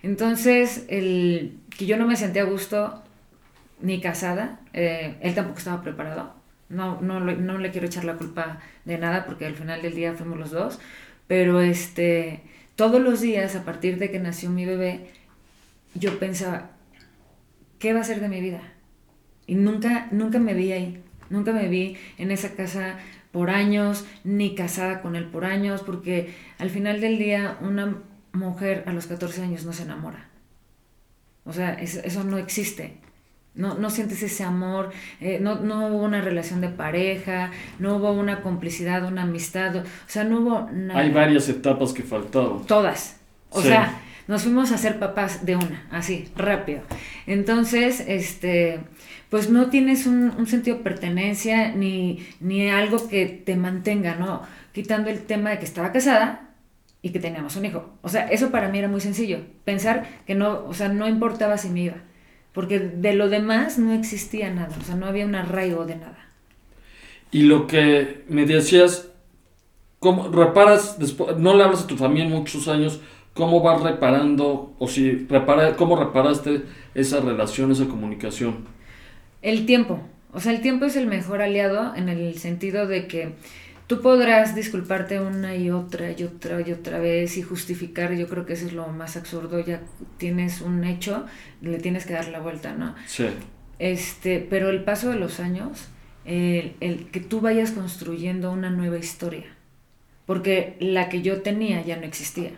Entonces, 0.03 0.85
el 0.89 1.59
que 1.77 1.87
yo 1.87 1.97
no 1.97 2.07
me 2.07 2.17
sentía 2.17 2.43
a 2.43 2.47
gusto 2.47 3.03
ni 3.81 4.01
casada, 4.01 4.61
eh, 4.73 5.17
él 5.21 5.35
tampoco 5.35 5.59
estaba 5.59 5.83
preparado. 5.83 6.35
No, 6.69 7.01
no, 7.01 7.21
no 7.21 7.59
le 7.59 7.71
quiero 7.71 7.87
echar 7.87 8.05
la 8.05 8.15
culpa 8.15 8.59
de 8.85 8.99
nada 8.99 9.27
porque 9.27 9.47
al 9.47 9.55
final 9.55 9.81
del 9.81 9.95
día 9.95 10.15
fuimos 10.15 10.39
los 10.39 10.51
dos, 10.51 10.81
pero 11.29 11.61
este 11.61 12.43
todos 12.77 13.01
los 13.01 13.21
días, 13.21 13.55
a 13.57 13.65
partir 13.65 13.99
de 13.99 14.11
que 14.11 14.19
nació 14.19 14.51
mi 14.51 14.65
bebé, 14.65 15.11
yo 15.95 16.19
pensaba, 16.19 16.71
¿qué 17.79 17.93
va 17.93 18.01
a 18.01 18.05
ser 18.05 18.21
de 18.21 18.29
mi 18.29 18.41
vida? 18.41 18.61
Y 19.47 19.55
nunca, 19.55 20.09
nunca 20.11 20.39
me 20.39 20.55
vi 20.55 20.73
ahí, 20.73 21.03
nunca 21.31 21.53
me 21.53 21.69
vi 21.69 21.97
en 22.19 22.31
esa 22.31 22.55
casa 22.55 22.99
por 23.31 23.51
años, 23.51 24.05
ni 24.23 24.55
casada 24.55 25.03
con 25.03 25.17
él 25.17 25.27
por 25.27 25.45
años, 25.45 25.83
porque 25.83 26.35
al 26.59 26.71
final 26.71 27.01
del 27.01 27.19
día 27.19 27.59
una 27.61 27.99
mujer 28.33 28.85
a 28.87 28.93
los 28.93 29.07
14 29.07 29.43
años 29.43 29.65
no 29.65 29.73
se 29.73 29.83
enamora. 29.83 30.29
O 31.45 31.53
sea, 31.53 31.75
eso 31.75 32.25
no 32.25 32.39
existe. 32.39 32.99
No, 33.55 33.75
no 33.75 33.89
sientes 33.89 34.21
ese 34.23 34.43
amor, 34.43 34.91
eh, 35.21 35.39
no, 35.41 35.61
no 35.61 35.87
hubo 35.87 36.03
una 36.03 36.21
relación 36.21 36.61
de 36.61 36.69
pareja, 36.69 37.53
no 37.79 37.97
hubo 37.97 38.11
una 38.11 38.43
complicidad, 38.43 39.05
una 39.07 39.23
amistad, 39.23 39.77
o 39.77 39.85
sea, 40.09 40.25
no 40.25 40.41
hubo 40.41 40.69
nada. 40.73 40.99
Hay 40.99 41.11
varias 41.11 41.49
etapas 41.49 41.93
que 41.93 42.03
faltaron. 42.03 42.67
Todas. 42.67 43.21
O 43.51 43.63
sea, 43.63 44.01
nos 44.27 44.43
fuimos 44.43 44.73
a 44.73 44.79
ser 44.79 44.99
papás 44.99 45.47
de 45.47 45.55
una, 45.55 45.87
así, 45.93 46.29
rápido. 46.35 46.81
Entonces, 47.29 48.03
este, 48.09 48.81
pues 49.31 49.49
no 49.51 49.71
tienes 49.71 50.07
un, 50.07 50.33
un 50.37 50.49
sentido 50.49 50.79
de 50.79 50.83
pertenencia 50.83 51.73
ni, 51.73 52.27
ni 52.41 52.69
algo 52.69 53.09
que 53.09 53.27
te 53.27 53.55
mantenga, 53.55 54.17
¿no? 54.17 54.43
Quitando 54.73 55.11
el 55.11 55.21
tema 55.21 55.51
de 55.51 55.61
que 55.61 55.65
estaba 55.65 55.93
casada, 55.93 56.51
y 57.03 57.11
que 57.11 57.21
teníamos 57.21 57.55
un 57.57 57.67
hijo. 57.67 57.91
O 58.01 58.09
sea, 58.09 58.29
eso 58.29 58.51
para 58.51 58.71
mí 58.71 58.79
era 58.79 58.89
muy 58.89 59.03
sencillo. 59.03 59.41
Pensar 59.67 60.07
que 60.27 60.35
no, 60.35 60.65
o 60.65 60.73
sea, 60.73 60.89
no 60.89 61.07
importaba 61.07 61.59
si 61.59 61.69
me 61.69 61.81
iba 61.83 61.97
porque 62.55 62.79
de 62.79 63.15
lo 63.15 63.29
demás 63.29 63.79
no 63.79 63.93
existía 63.93 64.49
nada, 64.51 64.75
o 64.81 64.85
sea, 64.85 64.95
no 64.95 65.07
había 65.07 65.27
un 65.27 65.35
arraigo 65.35 65.85
de 65.85 65.97
nada. 65.97 66.31
Y 67.31 67.43
lo 67.43 67.67
que 67.67 68.23
me 68.29 68.47
decías, 68.47 69.11
¿cómo 69.99 70.29
reparas, 70.29 70.99
después, 70.99 71.37
no 71.37 71.55
le 71.55 71.65
hablas 71.65 71.83
a 71.83 71.87
tu 71.89 71.97
familia 71.97 72.27
en 72.27 72.31
muchos 72.31 72.69
años, 72.69 73.01
cómo 73.35 73.61
vas 73.61 73.83
reparando, 73.83 74.73
o 74.79 74.87
si 74.87 75.27
repara, 75.29 75.75
cómo 75.75 75.97
reparaste 75.97 76.63
esa 76.95 77.21
relación, 77.21 77.73
esa 77.73 77.87
comunicación? 77.87 78.65
El 79.43 79.67
tiempo, 79.67 80.01
o 80.33 80.39
sea, 80.39 80.53
el 80.53 80.61
tiempo 80.61 80.85
es 80.85 80.95
el 80.95 81.09
mejor 81.09 81.43
aliado 81.43 81.95
en 81.97 82.09
el 82.09 82.39
sentido 82.39 82.87
de 82.87 83.09
que 83.09 83.35
Tú 83.95 84.03
podrás 84.03 84.57
disculparte 84.57 85.21
una 85.21 85.55
y 85.55 85.71
otra 85.71 86.11
y 86.11 86.25
otra 86.25 86.61
y 86.67 86.73
otra 86.73 86.99
vez 86.99 87.37
y 87.37 87.43
justificar, 87.43 88.13
yo 88.15 88.27
creo 88.27 88.45
que 88.45 88.55
eso 88.55 88.67
es 88.67 88.73
lo 88.73 88.89
más 88.89 89.17
absurdo, 89.17 89.61
ya 89.61 89.83
tienes 90.19 90.63
un 90.63 90.83
hecho, 90.83 91.27
le 91.61 91.79
tienes 91.79 92.05
que 92.05 92.15
dar 92.15 92.27
la 92.27 92.41
vuelta, 92.41 92.75
¿no? 92.75 92.97
Sí. 93.07 93.27
Este, 93.79 94.41
pero 94.41 94.71
el 94.71 94.83
paso 94.83 95.11
de 95.11 95.17
los 95.17 95.39
años 95.39 95.87
el, 96.25 96.75
el 96.81 97.07
que 97.13 97.21
tú 97.21 97.41
vayas 97.41 97.71
construyendo 97.71 98.51
una 98.51 98.69
nueva 98.69 98.99
historia, 98.99 99.47
porque 100.27 100.77
la 100.81 101.09
que 101.09 101.23
yo 101.23 101.43
tenía 101.43 101.81
ya 101.83 101.97
no 101.97 102.03
existía. 102.03 102.51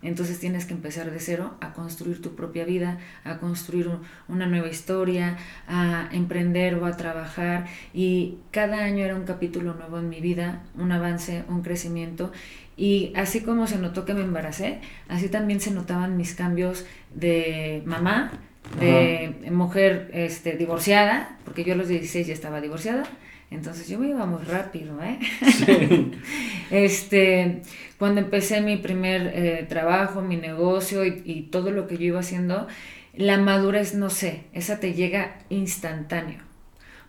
Entonces 0.00 0.38
tienes 0.38 0.64
que 0.64 0.74
empezar 0.74 1.10
de 1.10 1.18
cero 1.18 1.54
a 1.60 1.72
construir 1.72 2.22
tu 2.22 2.36
propia 2.36 2.64
vida, 2.64 2.98
a 3.24 3.38
construir 3.38 3.90
una 4.28 4.46
nueva 4.46 4.68
historia, 4.68 5.36
a 5.66 6.08
emprender 6.12 6.76
o 6.76 6.86
a 6.86 6.96
trabajar. 6.96 7.66
Y 7.92 8.36
cada 8.52 8.84
año 8.84 9.04
era 9.04 9.16
un 9.16 9.24
capítulo 9.24 9.74
nuevo 9.74 9.98
en 9.98 10.08
mi 10.08 10.20
vida, 10.20 10.62
un 10.76 10.92
avance, 10.92 11.42
un 11.48 11.62
crecimiento. 11.62 12.32
Y 12.76 13.12
así 13.16 13.40
como 13.40 13.66
se 13.66 13.78
notó 13.78 14.04
que 14.04 14.14
me 14.14 14.20
embaracé, 14.20 14.80
así 15.08 15.28
también 15.28 15.60
se 15.60 15.72
notaban 15.72 16.16
mis 16.16 16.34
cambios 16.34 16.86
de 17.12 17.82
mamá, 17.84 18.30
de 18.78 19.50
mujer 19.50 20.10
este, 20.12 20.52
divorciada, 20.52 21.36
porque 21.44 21.64
yo 21.64 21.72
a 21.72 21.76
los 21.76 21.88
16 21.88 22.28
ya 22.28 22.34
estaba 22.34 22.60
divorciada. 22.60 23.02
Entonces 23.50 23.88
yo 23.88 23.98
me 23.98 24.08
iba 24.08 24.26
muy 24.26 24.42
rápido, 24.44 25.02
¿eh? 25.02 25.18
este, 26.70 27.62
cuando 27.98 28.20
empecé 28.20 28.60
mi 28.60 28.76
primer 28.76 29.32
eh, 29.34 29.66
trabajo, 29.68 30.20
mi 30.20 30.36
negocio 30.36 31.04
y, 31.04 31.48
todo 31.50 31.70
lo 31.70 31.86
que 31.86 31.96
yo 31.96 32.04
iba 32.04 32.20
haciendo, 32.20 32.68
la 33.14 33.38
madurez, 33.38 33.94
no 33.94 34.10
sé, 34.10 34.44
esa 34.52 34.80
te 34.80 34.92
llega 34.92 35.38
instantáneo. 35.48 36.40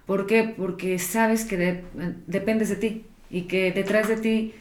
¿Por 0.05 0.27
qué? 0.27 0.43
Porque 0.43 0.97
sabes 0.97 1.43
que 1.43 1.83
dependes 2.25 2.69
de 2.69 2.75
ti 2.77 3.05
y 3.29 3.41
que 3.43 3.71
detrás 3.71 4.07
de 4.07 4.17
ti 4.17 4.53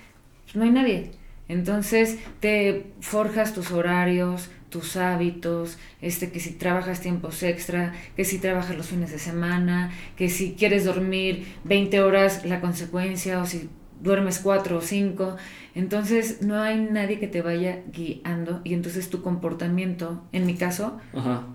no 0.55 0.65
hay 0.65 0.71
nadie. 0.71 1.13
Entonces 1.49 2.19
te 2.41 2.87
forjas 3.01 3.55
tus 3.55 3.71
horarios, 3.71 4.51
tus 4.71 4.97
hábitos, 4.97 5.79
este, 6.01 6.31
que 6.31 6.41
si 6.41 6.53
trabajas 6.53 7.01
tiempos 7.01 7.43
extra, 7.43 7.95
que 8.17 8.25
si 8.25 8.39
trabajas 8.39 8.77
los 8.77 8.87
fines 8.87 9.11
de 9.11 9.19
semana, 9.19 9.91
que 10.17 10.29
si 10.29 10.55
quieres 10.55 10.85
dormir 10.85 11.47
20 11.65 12.01
horas, 12.03 12.45
la 12.45 12.61
consecuencia, 12.61 13.41
o 13.41 13.47
si 13.47 13.69
duermes 14.01 14.39
4 14.41 14.77
o 14.77 14.81
5. 14.81 15.37
Entonces 15.75 16.43
no 16.43 16.61
hay 16.61 16.79
nadie 16.79 17.19
que 17.19 17.29
te 17.29 17.43
vaya 17.43 17.83
guiando 17.93 18.61
y 18.65 18.75
entonces 18.75 19.11
tu 19.11 19.23
comportamiento, 19.23 20.23
en 20.33 20.47
mi 20.47 20.55
caso, 20.55 21.01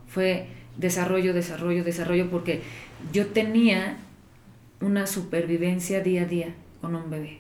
fue 0.08 0.48
desarrollo, 0.78 1.34
desarrollo, 1.34 1.84
desarrollo, 1.84 2.30
porque 2.30 2.62
yo 3.12 3.28
tenía 3.28 3.98
una 4.82 5.08
supervivencia 5.08 6.02
día 6.02 6.24
a 6.24 6.26
día 6.26 6.56
con 6.82 6.96
un 6.96 7.10
bebé, 7.10 7.40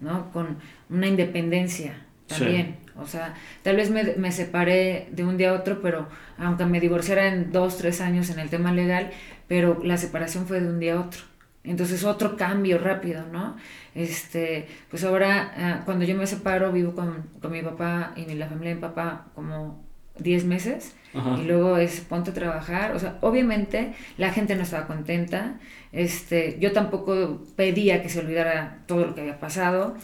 ¿no? 0.00 0.30
Con 0.32 0.58
una 0.90 1.06
independencia 1.06 2.06
también. 2.26 2.83
O 2.96 3.06
sea, 3.06 3.34
tal 3.62 3.76
vez 3.76 3.90
me, 3.90 4.04
me, 4.16 4.32
separé 4.32 5.08
de 5.10 5.24
un 5.24 5.36
día 5.36 5.50
a 5.50 5.54
otro, 5.54 5.82
pero 5.82 6.08
aunque 6.38 6.64
me 6.66 6.80
divorciara 6.80 7.26
en 7.26 7.52
dos, 7.52 7.78
tres 7.78 8.00
años 8.00 8.30
en 8.30 8.38
el 8.38 8.50
tema 8.50 8.72
legal, 8.72 9.10
pero 9.48 9.80
la 9.82 9.96
separación 9.96 10.46
fue 10.46 10.60
de 10.60 10.68
un 10.68 10.78
día 10.78 10.94
a 10.94 11.00
otro. 11.00 11.20
Entonces 11.64 12.04
otro 12.04 12.36
cambio 12.36 12.78
rápido, 12.78 13.24
¿no? 13.32 13.56
Este, 13.94 14.68
pues 14.90 15.02
ahora 15.04 15.52
ah, 15.56 15.82
cuando 15.84 16.04
yo 16.04 16.14
me 16.14 16.26
separo 16.26 16.70
vivo 16.72 16.94
con, 16.94 17.24
con, 17.40 17.50
mi 17.52 17.62
papá 17.62 18.12
y 18.16 18.26
la 18.34 18.48
familia 18.48 18.70
de 18.70 18.74
mi 18.76 18.80
papá 18.82 19.26
como 19.34 19.82
10 20.18 20.44
meses. 20.44 20.94
Y 21.40 21.44
luego 21.44 21.76
es 21.76 22.00
ponte 22.00 22.32
a 22.32 22.34
trabajar, 22.34 22.92
o 22.92 22.98
sea, 22.98 23.18
obviamente 23.20 23.94
la 24.18 24.32
gente 24.32 24.56
no 24.56 24.62
estaba 24.62 24.88
contenta, 24.88 25.60
este, 25.92 26.58
yo 26.58 26.72
tampoco 26.72 27.44
pedía 27.54 28.02
que 28.02 28.08
se 28.08 28.18
olvidara 28.18 28.78
todo 28.88 29.06
lo 29.06 29.14
que 29.14 29.20
había 29.20 29.38
pasado, 29.38 29.94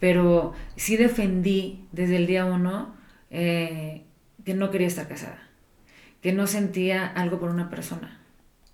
pero 0.00 0.54
sí 0.76 0.96
defendí 0.96 1.84
desde 1.92 2.16
el 2.16 2.26
día 2.26 2.46
uno 2.46 2.94
eh, 3.30 4.02
que 4.44 4.54
no 4.54 4.70
quería 4.70 4.88
estar 4.88 5.06
casada, 5.06 5.40
que 6.22 6.32
no 6.32 6.46
sentía 6.46 7.06
algo 7.06 7.38
por 7.38 7.50
una 7.50 7.68
persona, 7.68 8.18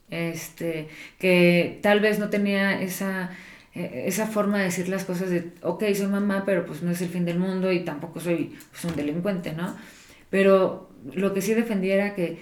este, 0.09 0.89
que 1.19 1.81
tal 1.83 2.01
vez 2.01 2.21
no 2.21 2.31
tenía 2.31 2.81
esa, 2.81 3.31
e, 3.75 4.05
esa 4.07 4.29
forma 4.29 4.59
de 4.59 4.65
decir 4.65 4.89
las 4.89 5.05
cosas 5.05 5.29
de, 5.29 5.53
ok, 5.63 5.85
soy 5.95 6.07
mamá, 6.07 6.45
pero 6.47 6.65
pues 6.65 6.83
no 6.83 6.93
es 6.93 7.03
el 7.03 7.09
fin 7.09 7.25
del 7.25 7.41
mundo 7.41 7.73
y 7.73 7.81
tampoco 7.81 8.21
soy 8.21 8.57
pues, 8.71 8.85
un 8.85 8.95
delincuente, 8.95 9.53
¿no? 9.53 9.77
Pero 10.31 10.91
lo 11.13 11.35
que 11.35 11.43
sí 11.43 11.55
defendía 11.55 11.95
era 11.95 12.15
que, 12.15 12.41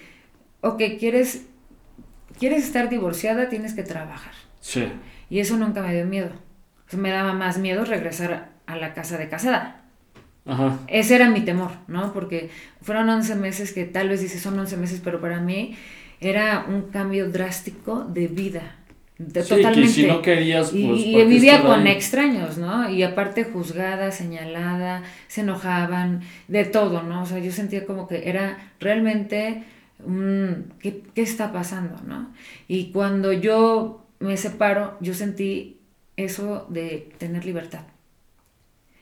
ok, 0.61 0.83
quieres, 0.99 1.47
quieres 2.39 2.65
estar 2.65 2.91
divorciada, 2.91 3.49
tienes 3.49 3.73
que 3.73 3.83
trabajar. 3.83 4.33
Sí. 4.61 4.87
Y 5.31 5.41
eso 5.41 5.57
nunca 5.57 5.83
me 5.83 5.95
dio 5.95 6.05
miedo. 6.05 6.31
me 6.93 7.11
daba 7.11 7.33
más 7.33 7.59
miedo 7.59 7.85
regresar 7.85 8.54
a 8.67 8.77
la 8.77 8.95
casa 8.95 9.19
de 9.19 9.29
casada. 9.29 9.83
Ajá. 10.47 10.79
Ese 10.89 11.15
era 11.15 11.31
mi 11.31 11.41
temor, 11.41 11.71
¿no? 11.89 12.13
Porque 12.13 12.51
fueron 12.83 13.09
11 13.09 13.35
meses 13.37 13.73
que 13.73 13.85
tal 13.85 14.09
vez 14.09 14.21
dices 14.21 14.43
son 14.43 14.59
11 14.59 14.77
meses, 14.77 15.01
pero 15.03 15.21
para 15.21 15.41
mí 15.41 15.77
era 16.21 16.67
un 16.69 16.83
cambio 16.91 17.31
drástico 17.31 18.05
de 18.05 18.29
vida. 18.29 18.77
De, 19.17 19.43
sí, 19.43 19.49
totalmente. 19.51 19.83
Que 19.83 19.89
si 19.89 20.07
no 20.07 20.23
querías, 20.23 20.71
pues, 20.71 20.83
y, 20.83 21.17
y 21.17 21.25
vivía 21.25 21.63
con 21.63 21.87
extraños, 21.87 22.59
¿no? 22.59 22.91
Y 22.91 23.03
aparte 23.05 23.45
juzgada, 23.45 24.11
señalada, 24.11 25.03
se 25.29 25.43
enojaban, 25.43 26.23
de 26.49 26.65
todo, 26.65 27.03
¿no? 27.03 27.23
O 27.23 27.27
sea, 27.27 27.39
yo 27.39 27.53
sentía 27.53 27.87
como 27.87 28.09
que 28.09 28.29
era 28.29 28.73
realmente 28.81 29.63
¿qué, 30.81 31.03
¿qué 31.15 31.23
está 31.23 31.53
pasando, 31.53 31.97
no? 32.07 32.33
Y 32.69 32.91
cuando 32.91 33.33
yo 33.33 34.05
me 34.19 34.37
separo, 34.37 34.97
yo 35.01 35.15
sentí 35.15 35.79
eso 36.17 36.67
de 36.69 37.13
tener 37.19 37.45
libertad. 37.45 37.83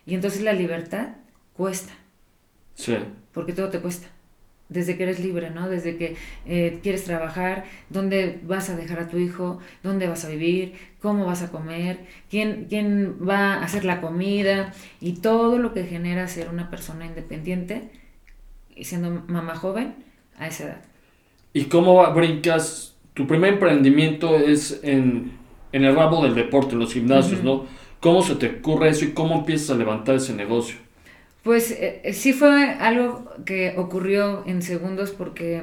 Y 0.06 0.14
entonces 0.14 0.42
la 0.42 0.52
libertad 0.52 1.08
cuesta. 1.54 1.92
Sí. 2.74 2.96
Porque 3.32 3.52
todo 3.52 3.68
te 3.68 3.80
cuesta. 3.80 4.08
Desde 4.68 4.96
que 4.96 5.02
eres 5.02 5.20
libre, 5.20 5.50
¿no? 5.50 5.68
Desde 5.68 5.96
que 5.96 6.16
eh, 6.46 6.80
quieres 6.82 7.04
trabajar, 7.04 7.64
dónde 7.90 8.40
vas 8.44 8.70
a 8.70 8.76
dejar 8.76 9.00
a 9.00 9.08
tu 9.08 9.18
hijo, 9.18 9.58
dónde 9.82 10.06
vas 10.06 10.24
a 10.24 10.30
vivir, 10.30 10.74
cómo 11.00 11.26
vas 11.26 11.42
a 11.42 11.50
comer, 11.50 12.06
quién, 12.30 12.66
quién 12.70 13.16
va 13.28 13.54
a 13.54 13.64
hacer 13.64 13.84
la 13.84 14.00
comida 14.00 14.72
y 15.00 15.14
todo 15.14 15.58
lo 15.58 15.74
que 15.74 15.84
genera 15.84 16.26
ser 16.26 16.48
una 16.48 16.70
persona 16.70 17.04
independiente 17.04 17.90
y 18.74 18.84
siendo 18.84 19.24
mamá 19.28 19.56
joven 19.56 19.94
a 20.38 20.48
esa 20.48 20.64
edad. 20.64 20.82
¿Y 21.52 21.64
cómo 21.64 22.10
brincas? 22.14 22.96
Tu 23.12 23.26
primer 23.26 23.54
emprendimiento 23.54 24.36
es 24.36 24.80
en, 24.82 25.32
en 25.72 25.84
el 25.84 25.94
ramo 25.94 26.22
del 26.24 26.34
deporte, 26.34 26.72
en 26.72 26.78
los 26.78 26.94
gimnasios, 26.94 27.42
¿no? 27.42 27.66
¿Cómo 28.02 28.24
se 28.24 28.34
te 28.34 28.48
ocurre 28.48 28.88
eso 28.88 29.04
y 29.04 29.12
cómo 29.12 29.36
empiezas 29.36 29.70
a 29.70 29.74
levantar 29.76 30.16
ese 30.16 30.34
negocio? 30.34 30.74
Pues 31.44 31.70
eh, 31.70 32.00
eh, 32.02 32.12
sí 32.12 32.32
fue 32.32 32.72
algo 32.72 33.32
que 33.44 33.74
ocurrió 33.76 34.42
en 34.44 34.60
segundos 34.62 35.12
porque 35.12 35.62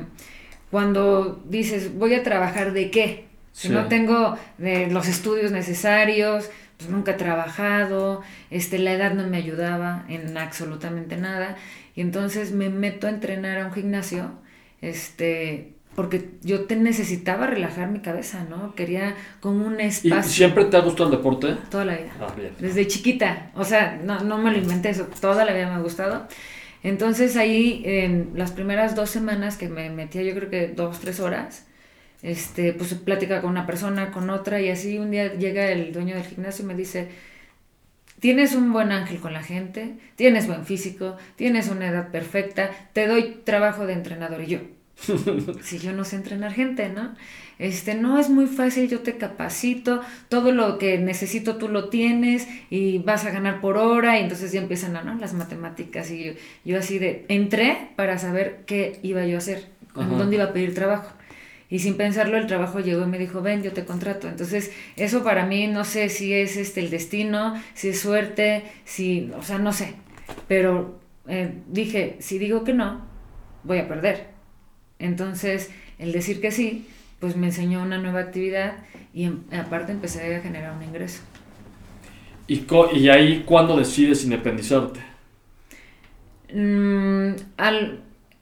cuando 0.72 1.44
dices, 1.50 1.94
voy 1.98 2.14
a 2.14 2.24
trabajar 2.24 2.72
de 2.72 2.92
qué, 2.92 3.26
si 3.52 3.68
no 3.68 3.90
tengo 3.90 4.38
los 4.58 5.10
estudios 5.10 5.52
necesarios, 5.52 6.50
pues 6.78 6.90
nunca 6.90 7.12
he 7.12 7.16
trabajado, 7.16 8.22
este, 8.52 8.80
la 8.80 8.94
edad 8.94 9.14
no 9.16 9.28
me 9.28 9.36
ayudaba 9.36 10.06
en 10.08 10.38
absolutamente 10.38 11.18
nada, 11.18 11.58
y 11.94 12.00
entonces 12.00 12.54
me 12.54 12.70
meto 12.70 13.08
a 13.08 13.10
entrenar 13.10 13.58
a 13.58 13.66
un 13.66 13.74
gimnasio, 13.74 14.32
este, 14.80 15.74
porque 16.00 16.30
yo 16.44 16.62
te 16.62 16.78
necesitaba 16.78 17.46
relajar 17.46 17.90
mi 17.90 18.00
cabeza, 18.00 18.46
¿no? 18.50 18.74
Quería 18.74 19.18
como 19.42 19.68
un 19.68 19.82
espacio. 19.82 20.18
¿Y 20.18 20.24
siempre 20.24 20.64
te 20.64 20.78
ha 20.78 20.80
gustado 20.80 21.10
el 21.10 21.18
deporte? 21.18 21.58
Toda 21.70 21.84
la 21.84 21.98
vida. 21.98 22.14
Ah, 22.22 22.34
bien. 22.38 22.54
Desde 22.58 22.88
chiquita. 22.88 23.52
O 23.54 23.66
sea, 23.66 24.00
no, 24.02 24.22
no 24.22 24.38
me 24.38 24.50
lo 24.50 24.60
inventé 24.60 24.92
eso, 24.92 25.10
toda 25.20 25.44
la 25.44 25.52
vida 25.52 25.68
me 25.68 25.74
ha 25.74 25.80
gustado. 25.80 26.26
Entonces 26.84 27.36
ahí, 27.36 27.82
en 27.84 28.32
las 28.36 28.54
primeras 28.54 28.96
dos 28.96 29.10
semanas 29.10 29.58
que 29.58 29.68
me 29.68 29.90
metía, 29.90 30.24
yo 30.24 30.34
creo 30.36 30.50
que 30.50 30.70
dos, 30.70 31.02
tres 31.02 31.20
horas, 31.20 31.68
este, 32.22 32.72
pues 32.72 32.94
plática 32.94 33.42
con 33.42 33.50
una 33.50 33.66
persona, 33.66 34.12
con 34.12 34.30
otra, 34.30 34.62
y 34.62 34.70
así 34.70 35.00
un 35.00 35.12
día 35.12 35.34
llega 35.34 35.70
el 35.70 35.92
dueño 35.92 36.16
del 36.16 36.24
gimnasio 36.24 36.64
y 36.64 36.68
me 36.70 36.76
dice, 36.76 37.10
tienes 38.22 38.56
un 38.56 38.72
buen 38.72 38.94
ángel 38.94 39.20
con 39.20 39.34
la 39.34 39.44
gente, 39.44 39.98
tienes 40.16 40.48
buen 40.48 40.64
físico, 40.64 41.18
tienes 41.36 41.68
una 41.68 41.90
edad 41.90 42.08
perfecta, 42.10 42.72
te 42.94 43.06
doy 43.06 43.42
trabajo 43.44 43.86
de 43.86 43.92
entrenador 43.92 44.44
y 44.44 44.48
yo 44.48 44.60
si 45.64 45.80
yo 45.80 45.94
no 45.94 46.04
sé 46.04 46.16
entrenar 46.16 46.54
gente, 46.54 46.90
¿no? 46.90 47.16
Este, 47.58 47.94
no 47.94 48.18
es 48.18 48.30
muy 48.30 48.48
fácil, 48.48 48.88
yo 48.88 49.02
te 49.02 49.18
capacito, 49.18 50.02
todo 50.30 50.54
lo 50.54 50.78
que 50.78 50.98
necesito 50.98 51.58
tú 51.58 51.68
lo 51.68 51.90
tienes 51.90 52.48
y 52.70 53.00
vas 53.00 53.26
a 53.26 53.32
ganar 53.32 53.60
por 53.60 53.78
hora 53.78 54.18
y 54.18 54.24
entonces 54.24 54.54
ya 54.54 54.62
empiezan 54.62 54.94
¿no? 54.94 55.16
las 55.16 55.34
matemáticas 55.34 56.10
y 56.10 56.36
yo, 56.64 56.78
así 56.78 57.00
de, 57.00 57.26
entré 57.28 57.90
para 57.98 58.18
saber 58.18 58.64
qué 58.66 59.00
iba 59.04 59.26
yo 59.26 59.36
a 59.36 59.40
hacer, 59.40 59.66
dónde 59.94 60.38
iba 60.38 60.46
a 60.46 60.54
pedir 60.54 60.74
trabajo. 60.74 61.14
Y 61.72 61.80
sin 61.80 61.98
pensarlo 61.98 62.38
el 62.38 62.48
trabajo 62.48 62.80
llegó 62.80 63.04
y 63.04 63.08
me 63.08 63.20
dijo, 63.20 63.44
ven, 63.44 63.62
yo 63.62 63.74
te 63.74 63.86
contrato. 63.86 64.28
Entonces, 64.28 64.72
eso 64.96 65.24
para 65.24 65.46
mí 65.46 65.68
no 65.68 65.86
sé 65.86 66.10
si 66.10 66.34
es 66.34 66.58
este 66.58 66.80
el 66.80 66.90
destino, 66.90 67.62
si 67.76 67.90
es 67.90 68.00
suerte, 68.00 68.64
si, 68.86 69.32
o 69.38 69.44
sea, 69.44 69.60
no 69.60 69.72
sé. 69.72 69.94
Pero 70.48 71.00
eh, 71.28 71.54
dije, 71.68 72.16
si 72.22 72.40
digo 72.40 72.64
que 72.64 72.74
no, 72.74 73.06
voy 73.64 73.78
a 73.78 73.88
perder 73.88 74.39
entonces, 75.00 75.72
el 75.98 76.12
decir 76.12 76.42
que 76.42 76.52
sí, 76.52 76.88
pues 77.20 77.36
me 77.36 77.48
enseñó 77.48 77.82
una 77.82 77.98
nueva 77.98 78.20
actividad 78.22 78.76
y 79.14 79.26
em, 79.26 79.40
aparte 79.52 79.92
empecé 79.92 80.36
a 80.36 80.42
generar 80.42 80.76
un 80.76 80.84
ingreso. 80.84 81.22
¿Y, 82.48 82.66
y 82.94 83.10
ahí 83.10 83.44
cuándo 83.46 83.78
decides 83.78 84.24
independizarte? 84.24 85.00
Mm, 86.54 87.36
al, 87.58 88.02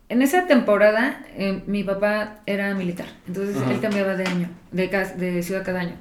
en 0.10 0.22
esa 0.22 0.48
temporada 0.48 1.26
eh, 1.36 1.62
mi 1.68 1.84
papá 1.84 2.40
era 2.46 2.74
militar, 2.74 3.08
entonces 3.28 3.58
él 3.70 3.82
cambiaba 3.82 4.16
de 4.16 4.26
año, 4.26 4.50
de, 4.72 4.88
de 4.88 5.44
ciudad 5.44 5.66
cada 5.66 5.82
año. 5.82 5.96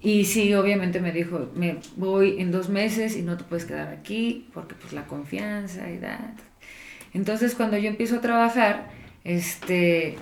Y 0.00 0.24
sí, 0.24 0.52
obviamente 0.54 1.00
me 1.00 1.12
dijo, 1.12 1.50
me 1.54 1.76
voy 1.96 2.40
en 2.40 2.50
dos 2.50 2.68
meses 2.68 3.16
y 3.16 3.22
no 3.22 3.36
te 3.36 3.44
puedes 3.44 3.66
quedar 3.66 3.88
aquí 3.88 4.48
porque 4.52 4.74
pues 4.74 4.92
la 4.92 5.04
confianza 5.04 5.88
y 5.90 5.98
edad. 5.98 6.34
Entonces 7.14 7.54
cuando 7.54 7.76
yo 7.76 7.88
empiezo 7.88 8.16
a 8.16 8.20
trabajar, 8.20 8.90
este, 9.24 10.16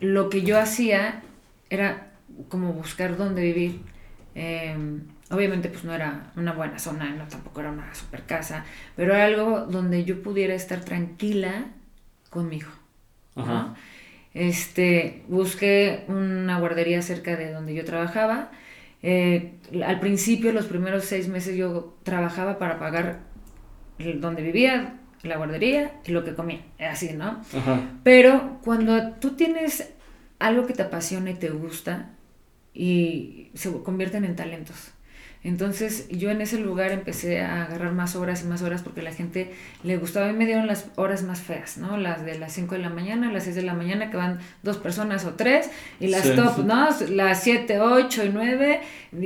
lo 0.00 0.30
que 0.30 0.42
yo 0.42 0.58
hacía 0.58 1.22
era 1.68 2.12
como 2.48 2.72
buscar 2.72 3.16
dónde 3.16 3.42
vivir. 3.42 3.80
Em, 4.34 5.02
obviamente 5.30 5.68
pues 5.68 5.84
no 5.84 5.94
era 5.94 6.32
una 6.36 6.52
buena 6.52 6.78
zona, 6.78 7.10
no 7.10 7.24
tampoco 7.28 7.60
era 7.60 7.70
una 7.70 7.94
super 7.94 8.24
casa, 8.24 8.64
pero 8.96 9.14
era 9.14 9.24
algo 9.24 9.66
donde 9.66 10.04
yo 10.04 10.22
pudiera 10.22 10.54
estar 10.54 10.80
tranquila 10.84 11.66
conmigo. 12.30 12.68
Este, 14.34 15.24
busqué 15.28 16.04
una 16.08 16.58
guardería 16.58 17.02
cerca 17.02 17.36
de 17.36 17.52
donde 17.52 17.74
yo 17.74 17.84
trabajaba. 17.84 18.50
Eh, 19.02 19.54
al 19.84 19.98
principio, 19.98 20.52
los 20.52 20.66
primeros 20.66 21.04
seis 21.04 21.28
meses, 21.28 21.56
yo 21.56 21.96
trabajaba 22.02 22.58
para 22.58 22.78
pagar 22.78 23.20
donde 23.98 24.42
vivía, 24.42 24.99
la 25.22 25.36
guardería 25.36 25.92
y 26.04 26.12
lo 26.12 26.24
que 26.24 26.34
comía, 26.34 26.60
así, 26.78 27.12
¿no? 27.12 27.40
Pero 28.02 28.58
cuando 28.64 29.12
tú 29.12 29.36
tienes 29.36 29.90
algo 30.38 30.66
que 30.66 30.72
te 30.72 30.82
apasiona 30.82 31.30
y 31.30 31.34
te 31.34 31.50
gusta 31.50 32.10
y 32.72 33.50
se 33.54 33.70
convierten 33.82 34.24
en 34.24 34.36
talentos. 34.36 34.92
Entonces 35.42 36.06
yo 36.10 36.30
en 36.30 36.42
ese 36.42 36.58
lugar 36.58 36.92
empecé 36.92 37.40
a 37.40 37.64
agarrar 37.64 37.92
más 37.92 38.14
horas 38.14 38.42
y 38.42 38.46
más 38.46 38.60
horas 38.60 38.82
porque 38.82 39.00
la 39.00 39.12
gente 39.12 39.50
le 39.82 39.96
gustaba 39.96 40.28
y 40.28 40.34
me 40.34 40.44
dieron 40.44 40.66
las 40.66 40.88
horas 40.96 41.22
más 41.22 41.40
feas, 41.40 41.78
¿no? 41.78 41.96
Las 41.96 42.26
de 42.26 42.38
las 42.38 42.52
5 42.52 42.74
de 42.74 42.82
la 42.82 42.90
mañana, 42.90 43.32
las 43.32 43.44
6 43.44 43.56
de 43.56 43.62
la 43.62 43.72
mañana 43.72 44.10
que 44.10 44.18
van 44.18 44.38
dos 44.62 44.76
personas 44.76 45.24
o 45.24 45.32
tres 45.34 45.70
y 45.98 46.08
las 46.08 46.34
top, 46.34 46.58
¿no? 46.66 46.90
Las 47.08 47.42
7, 47.42 47.80
8 47.80 48.24
y 48.24 48.28
9, 48.28 48.80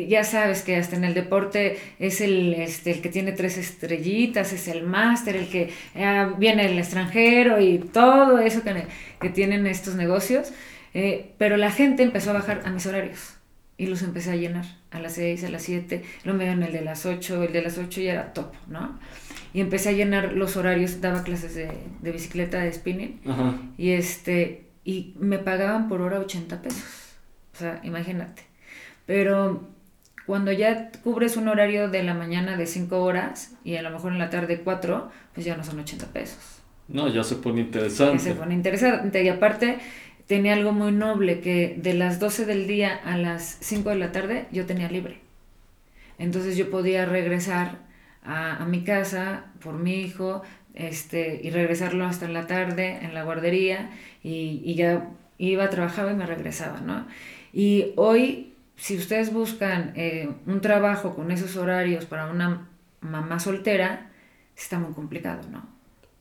ya 0.09 0.23
sabes 0.23 0.63
que 0.63 0.77
hasta 0.77 0.95
en 0.95 1.03
el 1.03 1.15
deporte 1.15 1.81
es 1.99 2.21
el, 2.21 2.55
este, 2.55 2.93
el 2.93 3.01
que 3.01 3.09
tiene 3.09 3.33
tres 3.33 3.59
estrellitas, 3.59 4.53
es 4.53 4.69
el 4.69 4.85
máster, 4.85 5.35
el 5.35 5.49
que 5.49 5.73
ah, 5.97 6.33
viene 6.39 6.67
el 6.67 6.79
extranjero 6.79 7.61
y 7.61 7.79
todo 7.79 8.39
eso 8.39 8.63
que, 8.63 8.85
que 9.21 9.31
tienen 9.31 9.67
estos 9.67 9.97
negocios, 9.97 10.53
eh, 10.95 11.33
pero 11.39 11.57
la 11.57 11.73
gente 11.73 12.05
empezó 12.05 12.31
a 12.31 12.35
bajar 12.35 12.63
a 12.65 12.71
mis 12.71 12.87
horarios 12.87 13.35
y 13.77 13.87
los 13.87 14.03
empecé 14.03 14.33
a 14.33 14.37
llenar 14.37 14.65
a 14.91 15.01
las 15.01 15.15
6, 15.15 15.45
a 15.45 15.49
las 15.49 15.63
7, 15.63 16.03
lo 16.25 16.35
me 16.35 16.45
dieron 16.45 16.63
el 16.63 16.73
de 16.73 16.83
las 16.83 17.07
8, 17.07 17.43
el 17.43 17.53
de 17.53 17.63
las 17.63 17.79
8 17.79 18.01
ya 18.01 18.13
era 18.13 18.33
top, 18.33 18.53
¿no? 18.69 18.99
Y 19.53 19.61
empecé 19.61 19.91
a 19.91 19.93
llenar 19.93 20.33
los 20.33 20.57
horarios, 20.57 21.01
daba 21.01 21.23
clases 21.23 21.55
de, 21.55 21.71
de 22.01 22.13
bicicleta, 22.13 22.59
de 22.59 22.73
spinning, 22.73 23.21
y 23.79 23.91
este, 23.91 24.67
y 24.85 25.15
me 25.19 25.39
pagaban 25.39 25.89
por 25.89 26.01
hora 26.01 26.19
80 26.19 26.63
pesos, 26.63 26.85
o 27.55 27.59
sea, 27.59 27.81
imagínate. 27.83 28.43
Pero 29.07 29.69
cuando 30.27 30.53
ya 30.53 30.91
cubres 31.03 31.37
un 31.37 31.49
horario 31.49 31.91
de 31.91 32.03
la 32.03 32.15
mañana 32.15 32.57
de 32.57 32.67
5 32.67 33.03
horas 33.03 33.53
y 33.65 33.77
a 33.77 33.83
lo 33.83 33.91
mejor 33.91 34.13
en 34.13 34.19
la 34.19 34.31
tarde 34.31 34.61
4, 34.61 35.11
pues 35.35 35.45
ya 35.45 35.57
no 35.57 35.65
son 35.65 35.81
80 35.81 36.07
pesos. 36.07 36.61
No, 36.89 37.09
ya 37.09 37.25
se 37.25 37.37
pone 37.37 37.63
interesante. 37.63 38.25
Ya 38.25 38.31
se 38.31 38.35
pone 38.35 38.55
interesante. 38.55 39.23
Y 39.23 39.29
aparte, 39.29 39.79
tenía 40.27 40.55
algo 40.55 40.73
muy 40.73 40.93
noble, 40.93 41.41
que 41.41 41.75
de 41.77 41.95
las 41.95 42.21
12 42.21 42.47
del 42.47 42.67
día 42.67 42.95
a 43.05 43.17
las 43.17 43.59
5 43.61 43.91
de 43.91 43.97
la 43.97 44.13
tarde 44.13 44.47
yo 44.53 44.67
tenía 44.67 44.89
libre. 44.89 45.21
Entonces 46.19 46.57
yo 46.57 46.71
podía 46.71 47.05
regresar 47.07 47.79
a, 48.23 48.65
mi 48.65 48.85
casa 48.85 49.47
por 49.61 49.75
mi 49.75 50.01
hijo 50.01 50.43
este, 50.75 51.41
y 51.43 51.51
regresarlo 51.51 52.07
hasta 52.07 52.29
la 52.29 52.47
tarde 52.47 52.99
en 53.03 53.15
la 53.15 53.25
guardería 53.25 53.91
y, 54.23 54.75
ya 54.75 55.09
iba, 55.39 55.69
trabajaba 55.71 56.13
y 56.13 56.15
me 56.15 56.27
regresaba, 56.27 56.81
¿no? 56.81 57.07
Y 57.53 57.93
hoy, 57.97 58.55
si 58.77 58.97
ustedes 58.97 59.33
buscan 59.33 59.93
eh, 59.95 60.31
un 60.47 60.61
trabajo 60.61 61.15
con 61.15 61.31
esos 61.31 61.57
horarios 61.57 62.07
para 62.07 62.27
una 62.31 62.69
mamá 63.01 63.39
soltera, 63.39 64.11
está 64.57 64.79
muy 64.79 64.95
complicado, 64.95 65.43
¿no? 65.51 65.74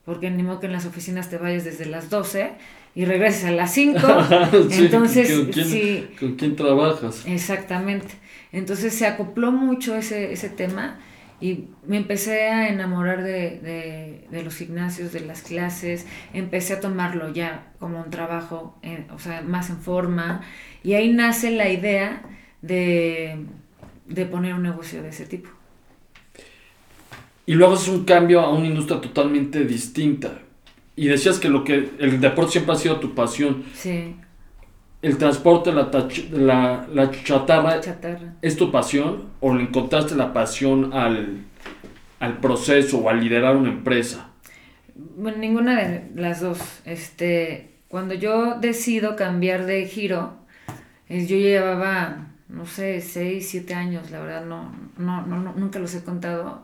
Porque 0.04 0.30
ni 0.30 0.42
modo 0.42 0.60
que 0.60 0.66
en 0.66 0.72
las 0.72 0.86
oficinas 0.86 1.30
te 1.30 1.38
vayas 1.38 1.64
desde 1.64 1.86
las 1.86 2.10
12 2.10 2.52
y 2.94 3.04
regresas 3.04 3.44
a 3.46 3.50
las 3.52 3.72
5. 3.72 3.98
entonces, 4.70 5.32
¿con 5.32 5.46
quién, 5.46 6.10
¿con 6.18 6.34
quién 6.36 6.56
trabajas? 6.56 7.24
Exactamente. 7.26 8.14
Entonces 8.52 8.94
se 8.94 9.06
acopló 9.06 9.50
mucho 9.50 9.96
ese, 9.96 10.32
ese 10.32 10.48
tema 10.48 10.98
y 11.40 11.68
me 11.86 11.96
empecé 11.96 12.48
a 12.48 12.68
enamorar 12.68 13.22
de, 13.22 14.24
de, 14.30 14.42
los 14.42 14.54
gimnasios, 14.54 15.12
de 15.12 15.20
las 15.20 15.42
clases, 15.42 16.06
empecé 16.32 16.74
a 16.74 16.80
tomarlo 16.80 17.32
ya 17.32 17.72
como 17.80 18.00
un 18.00 18.10
trabajo, 18.10 18.78
o 19.12 19.18
sea, 19.18 19.42
más 19.42 19.68
en 19.70 19.78
forma, 19.78 20.42
y 20.82 20.94
ahí 20.94 21.12
nace 21.12 21.50
la 21.50 21.68
idea 21.68 22.22
de, 22.62 23.44
de 24.06 24.26
poner 24.26 24.54
un 24.54 24.62
negocio 24.62 25.02
de 25.02 25.08
ese 25.08 25.26
tipo. 25.26 25.50
Y 27.46 27.54
luego 27.54 27.74
es 27.74 27.88
un 27.88 28.04
cambio 28.04 28.40
a 28.40 28.52
una 28.52 28.66
industria 28.66 29.00
totalmente 29.00 29.64
distinta. 29.64 30.38
Y 30.96 31.08
decías 31.08 31.38
que 31.38 31.48
lo 31.48 31.64
que 31.64 31.90
el 31.98 32.20
deporte 32.20 32.52
siempre 32.52 32.74
ha 32.74 32.76
sido 32.76 33.00
tu 33.00 33.14
pasión. 33.14 33.64
Sí. 33.74 34.16
El 35.02 35.18
transporte, 35.18 35.72
la, 35.72 35.90
la, 36.32 36.86
la 36.90 37.10
chatarra, 37.24 37.80
¿es 38.40 38.56
tu 38.56 38.70
pasión 38.70 39.24
o 39.40 39.54
le 39.54 39.64
encontraste 39.64 40.14
la 40.14 40.32
pasión 40.32 40.94
al, 40.94 41.44
al 42.20 42.38
proceso 42.38 42.98
o 42.98 43.10
al 43.10 43.20
liderar 43.20 43.56
una 43.56 43.68
empresa? 43.68 44.30
Bueno, 44.94 45.38
ninguna 45.38 45.76
de 45.76 46.10
las 46.14 46.40
dos. 46.40 46.58
Este, 46.86 47.74
cuando 47.88 48.14
yo 48.14 48.58
decido 48.60 49.16
cambiar 49.16 49.66
de 49.66 49.86
giro, 49.86 50.34
yo 51.08 51.36
llevaba, 51.36 52.28
no 52.48 52.64
sé, 52.64 53.00
6, 53.00 53.46
7 53.48 53.74
años, 53.74 54.10
la 54.10 54.20
verdad, 54.20 54.46
no, 54.46 54.74
no, 54.96 55.26
no, 55.26 55.52
nunca 55.54 55.78
los 55.78 55.94
he 55.94 56.02
contado, 56.02 56.62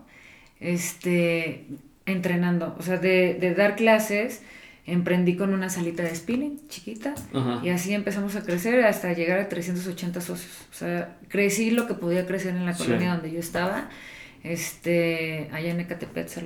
este, 0.60 1.66
entrenando, 2.06 2.76
o 2.78 2.82
sea, 2.82 2.98
de, 2.98 3.34
de 3.34 3.54
dar 3.54 3.76
clases, 3.76 4.42
emprendí 4.86 5.36
con 5.36 5.54
una 5.54 5.70
salita 5.70 6.02
de 6.02 6.14
spinning 6.14 6.66
chiquita 6.68 7.14
y 7.62 7.68
así 7.68 7.94
empezamos 7.94 8.34
a 8.36 8.42
crecer 8.42 8.84
hasta 8.84 9.12
llegar 9.12 9.38
a 9.38 9.48
380 9.48 10.20
socios. 10.20 10.52
O 10.70 10.74
sea, 10.74 11.16
crecí 11.28 11.70
lo 11.70 11.86
que 11.86 11.94
podía 11.94 12.26
crecer 12.26 12.56
en 12.56 12.66
la 12.66 12.74
colonia 12.74 13.14
donde 13.14 13.30
yo 13.30 13.38
estaba. 13.38 13.88
Este, 14.42 15.48
allá 15.52 15.70
en 15.70 15.80
Ecatepec, 15.80 16.28
a 16.38 16.40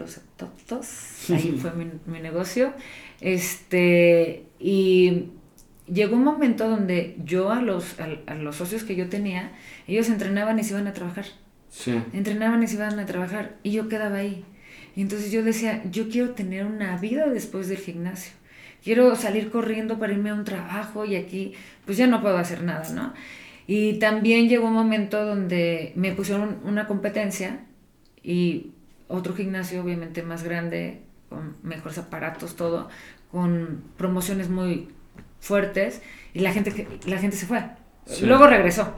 todos. 0.67 1.31
Ahí 1.31 1.57
fue 1.61 1.73
mi, 1.75 1.87
mi, 2.07 2.21
negocio. 2.21 2.73
Este, 3.21 4.45
y 4.59 5.29
llegó 5.87 6.17
un 6.17 6.25
momento 6.25 6.69
donde 6.69 7.17
yo 7.25 7.51
a 7.53 7.63
los, 7.63 7.97
a, 8.01 8.35
los 8.35 8.57
socios 8.57 8.83
que 8.83 8.97
yo 8.97 9.09
tenía, 9.09 9.53
ellos 9.87 10.09
entrenaban 10.09 10.59
y 10.59 10.65
se 10.65 10.73
iban 10.73 10.89
a 10.89 10.93
trabajar. 10.93 11.27
Entrenaban 12.13 12.63
y 12.63 12.69
se 12.69 12.77
iban 12.77 12.99
a 12.99 13.07
trabajar 13.07 13.57
y 13.63 13.73
yo 13.73 13.89
quedaba 13.89 14.19
ahí. 14.19 14.45
Y 14.97 15.03
entonces 15.03 15.33
yo 15.33 15.43
decía, 15.43 15.83
yo 15.91 16.09
quiero 16.09 16.31
tener 16.31 16.67
una 16.67 16.97
vida 16.99 17.27
después 17.29 17.69
del 17.69 17.79
gimnasio. 17.79 18.33
Quiero 18.83 19.17
salir 19.17 19.51
corriendo 19.51 19.99
para 19.99 20.13
irme 20.13 20.31
a 20.31 20.35
un 20.35 20.45
trabajo 20.45 21.05
y 21.05 21.17
aquí 21.17 21.55
pues 21.85 21.97
ya 21.97 22.07
no 22.07 22.21
puedo 22.21 22.37
hacer 22.37 22.63
nada, 22.63 22.89
¿no? 22.91 23.13
Y 23.67 23.95
también 23.95 24.49
llegó 24.49 24.67
un 24.67 24.75
momento 24.75 25.25
donde 25.25 25.93
me 25.97 26.13
pusieron 26.13 26.59
una 26.65 26.87
competencia 26.87 27.65
y 28.23 28.73
otro 29.09 29.35
gimnasio 29.35 29.83
obviamente 29.83 30.23
más 30.23 30.43
grande, 30.45 31.01
con 31.29 31.57
mejores 31.63 31.99
aparatos, 31.99 32.57
todo, 32.57 32.89
con 33.31 33.83
promociones 33.97 34.49
muy 34.49 34.89
fuertes 35.41 36.03
y 36.35 36.41
la 36.41 36.53
gente, 36.53 36.87
la 37.07 37.19
gente 37.19 37.37
se 37.37 37.47
fue. 37.47 37.63
Luego 38.23 38.47
regresó. 38.47 38.93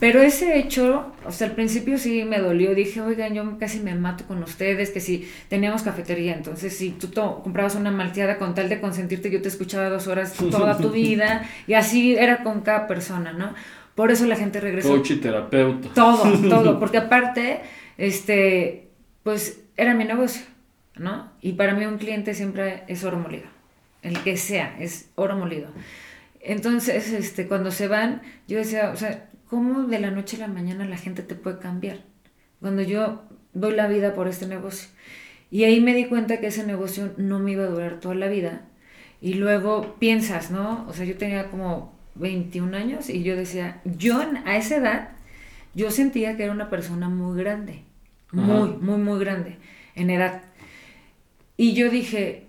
Pero 0.00 0.22
ese 0.22 0.58
hecho, 0.58 1.12
o 1.26 1.32
sea, 1.32 1.48
al 1.48 1.54
principio 1.54 1.98
sí 1.98 2.24
me 2.24 2.38
dolió. 2.38 2.74
Dije, 2.74 3.00
oigan, 3.00 3.34
yo 3.34 3.58
casi 3.58 3.80
me 3.80 3.94
mato 3.94 4.24
con 4.24 4.42
ustedes, 4.42 4.90
que 4.90 5.00
si 5.00 5.28
teníamos 5.48 5.82
cafetería, 5.82 6.34
entonces 6.34 6.76
si 6.76 6.90
tú 6.90 7.10
comprabas 7.42 7.74
una 7.74 7.90
malteada 7.90 8.38
con 8.38 8.54
tal 8.54 8.68
de 8.68 8.80
consentirte, 8.80 9.30
yo 9.30 9.42
te 9.42 9.48
escuchaba 9.48 9.88
dos 9.88 10.06
horas 10.06 10.32
toda 10.32 10.78
tu 10.78 10.90
vida. 10.92 11.48
Y 11.66 11.74
así 11.74 12.16
era 12.16 12.42
con 12.42 12.62
cada 12.62 12.86
persona, 12.86 13.32
¿no? 13.32 13.54
Por 13.94 14.10
eso 14.10 14.26
la 14.26 14.36
gente 14.36 14.60
regresó. 14.60 14.88
Coach 14.88 15.10
y 15.10 15.16
terapeuta. 15.16 15.88
Todo, 15.94 16.32
todo. 16.48 16.78
Porque 16.80 16.98
aparte, 16.98 17.60
este, 17.98 18.88
pues 19.22 19.60
era 19.76 19.94
mi 19.94 20.04
negocio, 20.04 20.42
¿no? 20.96 21.30
Y 21.42 21.52
para 21.52 21.74
mí 21.74 21.84
un 21.84 21.98
cliente 21.98 22.34
siempre 22.34 22.84
es 22.88 23.04
oro 23.04 23.18
molido. 23.18 23.44
El 24.02 24.18
que 24.20 24.36
sea, 24.36 24.76
es 24.80 25.10
oro 25.14 25.36
molido. 25.36 25.68
Entonces, 26.42 27.12
este, 27.12 27.46
cuando 27.46 27.70
se 27.70 27.88
van, 27.88 28.22
yo 28.48 28.58
decía, 28.58 28.90
o 28.90 28.96
sea, 28.96 29.30
¿cómo 29.48 29.84
de 29.84 30.00
la 30.00 30.10
noche 30.10 30.36
a 30.36 30.40
la 30.40 30.48
mañana 30.48 30.84
la 30.84 30.96
gente 30.96 31.22
te 31.22 31.36
puede 31.36 31.60
cambiar? 31.60 32.00
Cuando 32.60 32.82
yo 32.82 33.22
doy 33.54 33.74
la 33.74 33.86
vida 33.86 34.14
por 34.14 34.28
este 34.28 34.46
negocio. 34.46 34.88
Y 35.50 35.64
ahí 35.64 35.80
me 35.80 35.94
di 35.94 36.06
cuenta 36.06 36.40
que 36.40 36.48
ese 36.48 36.66
negocio 36.66 37.12
no 37.16 37.38
me 37.38 37.52
iba 37.52 37.64
a 37.64 37.68
durar 37.68 38.00
toda 38.00 38.14
la 38.14 38.28
vida. 38.28 38.62
Y 39.20 39.34
luego 39.34 39.96
piensas, 39.98 40.50
¿no? 40.50 40.84
O 40.88 40.92
sea, 40.92 41.04
yo 41.04 41.16
tenía 41.16 41.50
como 41.50 41.96
21 42.16 42.76
años 42.76 43.08
y 43.08 43.22
yo 43.22 43.36
decía, 43.36 43.80
yo 43.84 44.20
a 44.44 44.56
esa 44.56 44.76
edad, 44.76 45.08
yo 45.74 45.90
sentía 45.90 46.36
que 46.36 46.44
era 46.44 46.52
una 46.52 46.70
persona 46.70 47.08
muy 47.08 47.38
grande, 47.38 47.84
muy, 48.32 48.70
muy, 48.70 48.98
muy 48.98 49.20
grande 49.20 49.58
en 49.94 50.10
edad. 50.10 50.42
Y 51.56 51.74
yo 51.74 51.90
dije, 51.90 52.46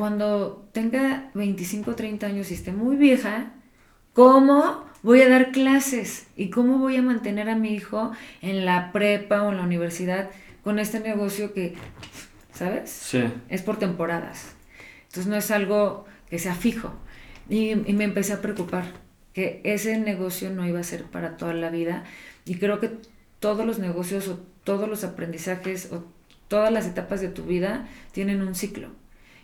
cuando 0.00 0.66
tenga 0.72 1.30
25 1.34 1.90
o 1.90 1.94
30 1.94 2.26
años 2.26 2.50
y 2.50 2.54
esté 2.54 2.72
muy 2.72 2.96
vieja, 2.96 3.52
¿cómo 4.14 4.86
voy 5.02 5.20
a 5.20 5.28
dar 5.28 5.52
clases 5.52 6.26
y 6.36 6.48
cómo 6.48 6.78
voy 6.78 6.96
a 6.96 7.02
mantener 7.02 7.50
a 7.50 7.54
mi 7.54 7.74
hijo 7.74 8.10
en 8.40 8.64
la 8.64 8.92
prepa 8.92 9.42
o 9.42 9.50
en 9.50 9.58
la 9.58 9.62
universidad 9.62 10.30
con 10.64 10.78
este 10.78 11.00
negocio 11.00 11.52
que, 11.52 11.74
¿sabes? 12.54 12.88
Sí. 12.88 13.24
Es 13.50 13.60
por 13.60 13.78
temporadas. 13.78 14.54
Entonces 15.08 15.26
no 15.26 15.36
es 15.36 15.50
algo 15.50 16.06
que 16.30 16.38
sea 16.38 16.54
fijo. 16.54 16.94
Y, 17.50 17.72
y 17.72 17.92
me 17.92 18.04
empecé 18.04 18.32
a 18.32 18.40
preocupar 18.40 18.84
que 19.34 19.60
ese 19.64 19.98
negocio 19.98 20.48
no 20.48 20.66
iba 20.66 20.80
a 20.80 20.84
ser 20.84 21.04
para 21.04 21.36
toda 21.36 21.52
la 21.52 21.68
vida. 21.68 22.04
Y 22.46 22.54
creo 22.54 22.80
que 22.80 22.90
todos 23.38 23.66
los 23.66 23.78
negocios 23.78 24.28
o 24.28 24.40
todos 24.64 24.88
los 24.88 25.04
aprendizajes 25.04 25.92
o 25.92 26.04
todas 26.48 26.72
las 26.72 26.86
etapas 26.86 27.20
de 27.20 27.28
tu 27.28 27.44
vida 27.44 27.86
tienen 28.12 28.40
un 28.40 28.54
ciclo. 28.54 28.98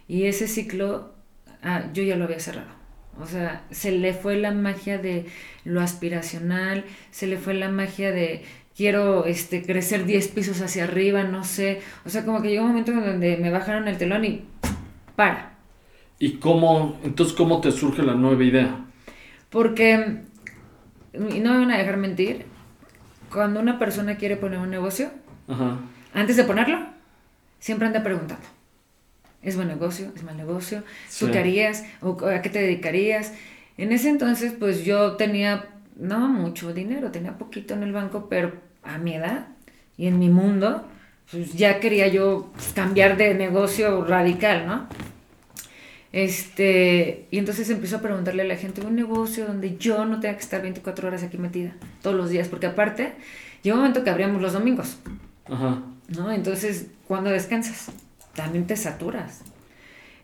Y 0.08 0.24
ese 0.24 0.48
ciclo 0.48 1.14
ah, 1.62 1.84
yo 1.92 2.02
ya 2.02 2.16
lo 2.16 2.24
había 2.24 2.40
cerrado. 2.40 2.76
O 3.20 3.26
sea, 3.26 3.64
se 3.70 3.92
le 3.92 4.12
fue 4.12 4.36
la 4.36 4.52
magia 4.52 4.98
de 4.98 5.26
lo 5.64 5.80
aspiracional, 5.80 6.84
se 7.10 7.26
le 7.26 7.38
fue 7.38 7.54
la 7.54 7.70
magia 7.70 8.12
de 8.12 8.44
quiero 8.76 9.24
este, 9.24 9.62
crecer 9.62 10.04
10 10.04 10.28
pisos 10.28 10.60
hacia 10.60 10.84
arriba, 10.84 11.24
no 11.24 11.44
sé. 11.44 11.80
O 12.04 12.10
sea, 12.10 12.24
como 12.24 12.42
que 12.42 12.50
llegó 12.50 12.62
un 12.62 12.68
momento 12.68 12.92
en 12.92 13.04
donde 13.04 13.36
me 13.38 13.50
bajaron 13.50 13.88
el 13.88 13.96
telón 13.96 14.24
y 14.24 14.44
para. 15.16 15.56
¿Y 16.18 16.32
cómo, 16.32 16.98
entonces, 17.04 17.34
cómo 17.34 17.60
te 17.60 17.72
surge 17.72 18.02
la 18.02 18.14
nueva 18.14 18.44
idea? 18.44 18.84
Porque, 19.50 20.22
y 21.14 21.40
no 21.40 21.52
me 21.52 21.58
van 21.58 21.70
a 21.70 21.78
dejar 21.78 21.96
mentir, 21.96 22.46
cuando 23.32 23.60
una 23.60 23.78
persona 23.78 24.16
quiere 24.16 24.36
poner 24.36 24.58
un 24.58 24.70
negocio, 24.70 25.10
Ajá. 25.48 25.78
antes 26.14 26.36
de 26.36 26.44
ponerlo, 26.44 26.78
siempre 27.58 27.86
anda 27.86 28.02
preguntando. 28.02 28.46
¿Es 29.46 29.54
buen 29.56 29.68
negocio? 29.68 30.12
¿Es 30.16 30.24
mal 30.24 30.36
negocio? 30.36 30.80
¿Tú 30.80 31.26
Sí. 31.26 31.30
qué 31.30 31.38
harías? 31.38 31.84
¿O 32.02 32.18
a 32.26 32.42
qué 32.42 32.50
te 32.50 32.58
dedicarías? 32.58 33.32
En 33.78 33.92
ese 33.92 34.08
entonces, 34.10 34.52
pues 34.58 34.84
yo 34.84 35.12
tenía, 35.12 35.66
no 35.94 36.26
mucho 36.28 36.72
dinero, 36.74 37.12
tenía 37.12 37.38
poquito 37.38 37.72
en 37.74 37.84
el 37.84 37.92
banco, 37.92 38.26
pero 38.28 38.52
a 38.82 38.98
mi 38.98 39.14
edad 39.14 39.46
y 39.96 40.08
en 40.08 40.18
mi 40.18 40.28
mundo, 40.30 40.84
pues 41.30 41.54
ya 41.54 41.78
quería 41.78 42.08
yo 42.08 42.50
pues, 42.54 42.72
cambiar 42.74 43.16
de 43.16 43.34
negocio 43.34 44.04
radical, 44.04 44.66
¿no? 44.66 44.88
Este, 46.12 47.26
y 47.30 47.38
entonces 47.38 47.68
empezó 47.70 47.96
a 47.96 48.00
preguntarle 48.00 48.42
a 48.42 48.46
la 48.46 48.56
gente 48.56 48.80
un 48.80 48.96
negocio 48.96 49.46
donde 49.46 49.76
yo 49.76 50.04
no 50.06 50.18
tenga 50.18 50.34
que 50.36 50.42
estar 50.42 50.62
24 50.62 51.06
horas 51.08 51.22
aquí 51.22 51.36
metida 51.38 51.72
todos 52.02 52.16
los 52.16 52.30
días, 52.30 52.48
porque 52.48 52.66
aparte 52.66 53.12
llegó 53.62 53.76
un 53.76 53.82
momento 53.82 54.02
que 54.02 54.10
abríamos 54.10 54.40
los 54.42 54.54
domingos, 54.54 54.96
Ajá. 55.46 55.82
¿no? 56.08 56.32
Entonces, 56.32 56.86
cuando 57.06 57.30
descansas, 57.30 57.90
también 58.36 58.66
te 58.66 58.76
saturas. 58.76 59.42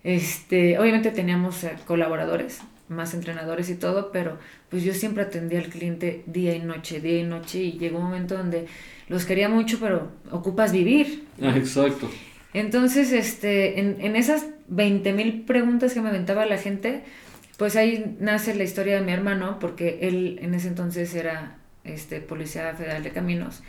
Este, 0.05 0.79
obviamente 0.79 1.11
teníamos 1.11 1.65
eh, 1.65 1.73
colaboradores, 1.87 2.61
más 2.89 3.15
entrenadores 3.15 3.71
y 3.71 3.75
todo, 3.75 4.13
pero 4.13 4.39
pues 4.69 4.83
yo 4.83 4.93
siempre 4.95 5.23
atendía 5.23 5.61
al 5.61 5.67
cliente 5.67 6.23
día 6.27 6.55
y 6.55 6.61
noche, 6.61 7.01
día 7.01 7.21
y 7.21 7.25
noche, 7.25 7.61
y 7.61 7.73
llegó 7.79 7.99
un 7.99 8.05
momento 8.05 8.37
donde 8.37 8.67
los 9.09 9.25
quería 9.25 9.49
mucho, 9.49 9.79
pero 9.81 10.11
ocupas 10.31 10.73
vivir. 10.73 11.25
Ah, 11.41 11.55
exacto. 11.57 12.11
Entonces, 12.55 13.13
este, 13.13 13.81
en, 13.81 13.97
en 14.01 14.17
esas 14.17 14.47
20 14.69 15.13
mil 15.13 15.43
preguntas 15.43 15.95
que 15.95 16.01
me 16.01 16.11
aventaba 16.11 16.45
la 16.47 16.59
gente, 16.59 17.03
pues 17.57 17.77
ahí 17.77 18.17
nace 18.19 18.55
la 18.55 18.65
historia 18.65 18.97
de 18.97 19.07
mi 19.07 19.13
hermano, 19.13 19.59
porque 19.59 20.01
él 20.03 20.39
en 20.43 20.55
ese 20.55 20.69
entonces 20.69 21.15
era 21.15 21.57
este, 21.85 22.21
policía 22.21 22.75
federal 22.75 23.03
de 23.03 23.11
caminos. 23.11 23.63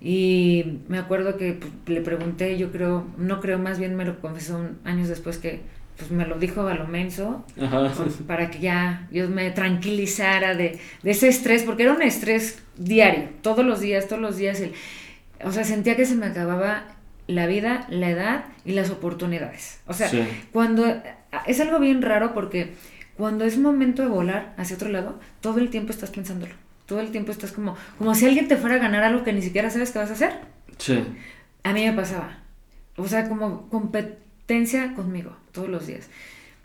Y 0.00 0.78
me 0.88 0.98
acuerdo 0.98 1.36
que 1.36 1.52
pues, 1.54 1.70
le 1.86 2.00
pregunté, 2.00 2.56
yo 2.56 2.72
creo, 2.72 3.06
no 3.18 3.40
creo, 3.40 3.58
más 3.58 3.78
bien 3.78 3.96
me 3.96 4.04
lo 4.04 4.18
confesó 4.20 4.56
un- 4.58 4.78
años 4.84 5.08
después 5.08 5.36
que 5.38 5.60
pues 5.98 6.10
me 6.10 6.24
lo 6.26 6.38
dijo 6.38 6.66
a 6.66 6.72
lo 6.74 6.86
menso, 6.86 7.44
Ajá. 7.60 7.92
pues, 7.94 8.14
para 8.26 8.50
que 8.50 8.60
ya 8.60 9.06
yo 9.12 9.28
me 9.28 9.50
tranquilizara 9.50 10.54
de, 10.54 10.78
de 11.02 11.10
ese 11.10 11.28
estrés, 11.28 11.62
porque 11.64 11.82
era 11.82 11.92
un 11.92 12.00
estrés 12.00 12.58
diario, 12.78 13.24
todos 13.42 13.66
los 13.66 13.80
días, 13.80 14.08
todos 14.08 14.22
los 14.22 14.38
días. 14.38 14.58
El, 14.60 14.72
o 15.44 15.52
sea, 15.52 15.62
sentía 15.64 15.96
que 15.96 16.06
se 16.06 16.14
me 16.14 16.24
acababa 16.24 16.84
la 17.26 17.46
vida, 17.46 17.86
la 17.90 18.08
edad 18.08 18.44
y 18.64 18.72
las 18.72 18.88
oportunidades. 18.88 19.80
O 19.86 19.92
sea, 19.92 20.08
Sí. 20.08 20.22
cuando 20.52 20.86
es 21.46 21.60
algo 21.60 21.78
bien 21.78 22.00
raro 22.00 22.32
porque 22.32 22.72
cuando 23.18 23.44
es 23.44 23.58
momento 23.58 24.00
de 24.00 24.08
volar 24.08 24.54
hacia 24.56 24.76
otro 24.76 24.88
lado, 24.88 25.20
todo 25.42 25.58
el 25.58 25.68
tiempo 25.68 25.92
estás 25.92 26.08
pensándolo. 26.10 26.54
Todo 26.90 26.98
el 26.98 27.12
tiempo 27.12 27.30
estás 27.30 27.52
como, 27.52 27.76
como 27.98 28.16
si 28.16 28.26
alguien 28.26 28.48
te 28.48 28.56
fuera 28.56 28.74
a 28.74 28.78
ganar 28.78 29.04
algo 29.04 29.22
que 29.22 29.32
ni 29.32 29.42
siquiera 29.42 29.70
sabes 29.70 29.92
qué 29.92 30.00
vas 30.00 30.10
a 30.10 30.14
hacer. 30.14 30.32
Sí. 30.76 31.00
A 31.62 31.72
mí 31.72 31.86
me 31.86 31.92
pasaba. 31.92 32.38
O 32.96 33.06
sea, 33.06 33.28
como 33.28 33.68
competencia 33.68 34.94
conmigo 34.94 35.36
todos 35.52 35.68
los 35.68 35.86
días. 35.86 36.10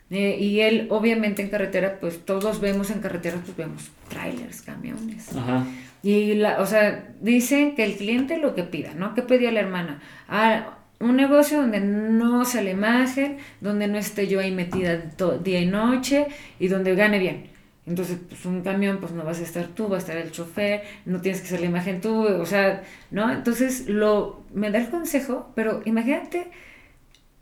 Eh, 0.10 0.36
y 0.40 0.62
él, 0.62 0.88
obviamente, 0.90 1.44
en 1.44 1.50
carretera, 1.50 2.00
pues 2.00 2.26
todos 2.26 2.60
vemos 2.60 2.90
en 2.90 3.02
carretera, 3.02 3.38
pues 3.46 3.56
vemos 3.56 3.92
trailers, 4.10 4.64
camiones. 4.64 5.30
Ajá. 5.36 5.68
Y, 6.02 6.34
la, 6.34 6.60
o 6.60 6.66
sea, 6.66 7.08
dicen 7.22 7.76
que 7.76 7.84
el 7.84 7.96
cliente 7.96 8.40
lo 8.40 8.56
que 8.56 8.64
pida, 8.64 8.96
¿no? 8.96 9.14
¿Qué 9.14 9.22
pedía 9.22 9.52
la 9.52 9.60
hermana? 9.60 10.02
Ah, 10.28 10.80
un 11.00 11.18
negocio 11.18 11.62
donde 11.62 11.82
no 11.82 12.46
sale 12.46 12.72
imagen, 12.72 13.38
donde 13.62 13.88
no 13.88 14.00
esté 14.00 14.28
yo 14.28 14.40
ahí 14.40 14.52
metida 14.52 14.98
día 15.44 15.60
y 15.60 15.68
noche 15.68 16.26
y 16.60 16.68
donde 16.68 16.96
gane 16.96 17.20
bien. 17.20 17.55
Entonces, 17.88 18.18
pues 18.28 18.44
un 18.46 18.62
camión, 18.64 18.98
pues 19.00 19.12
no 19.12 19.24
vas 19.24 19.40
a 19.40 19.44
estar 19.44 19.68
tú, 19.68 19.88
va 19.88 19.98
a 19.98 20.00
estar 20.00 20.18
el 20.18 20.32
chofer, 20.32 20.82
no 21.06 21.22
tienes 21.22 21.42
que 21.42 21.48
hacer 21.48 21.60
la 21.60 21.68
imagen 21.68 22.02
tú, 22.02 22.26
o 22.26 22.46
sea, 22.46 22.84
¿no? 23.12 23.32
Entonces, 23.32 23.88
lo, 23.88 24.42
me 24.54 24.72
da 24.72 24.80
el 24.80 24.90
consejo, 24.90 25.52
pero 25.56 25.82
imagínate 25.86 26.48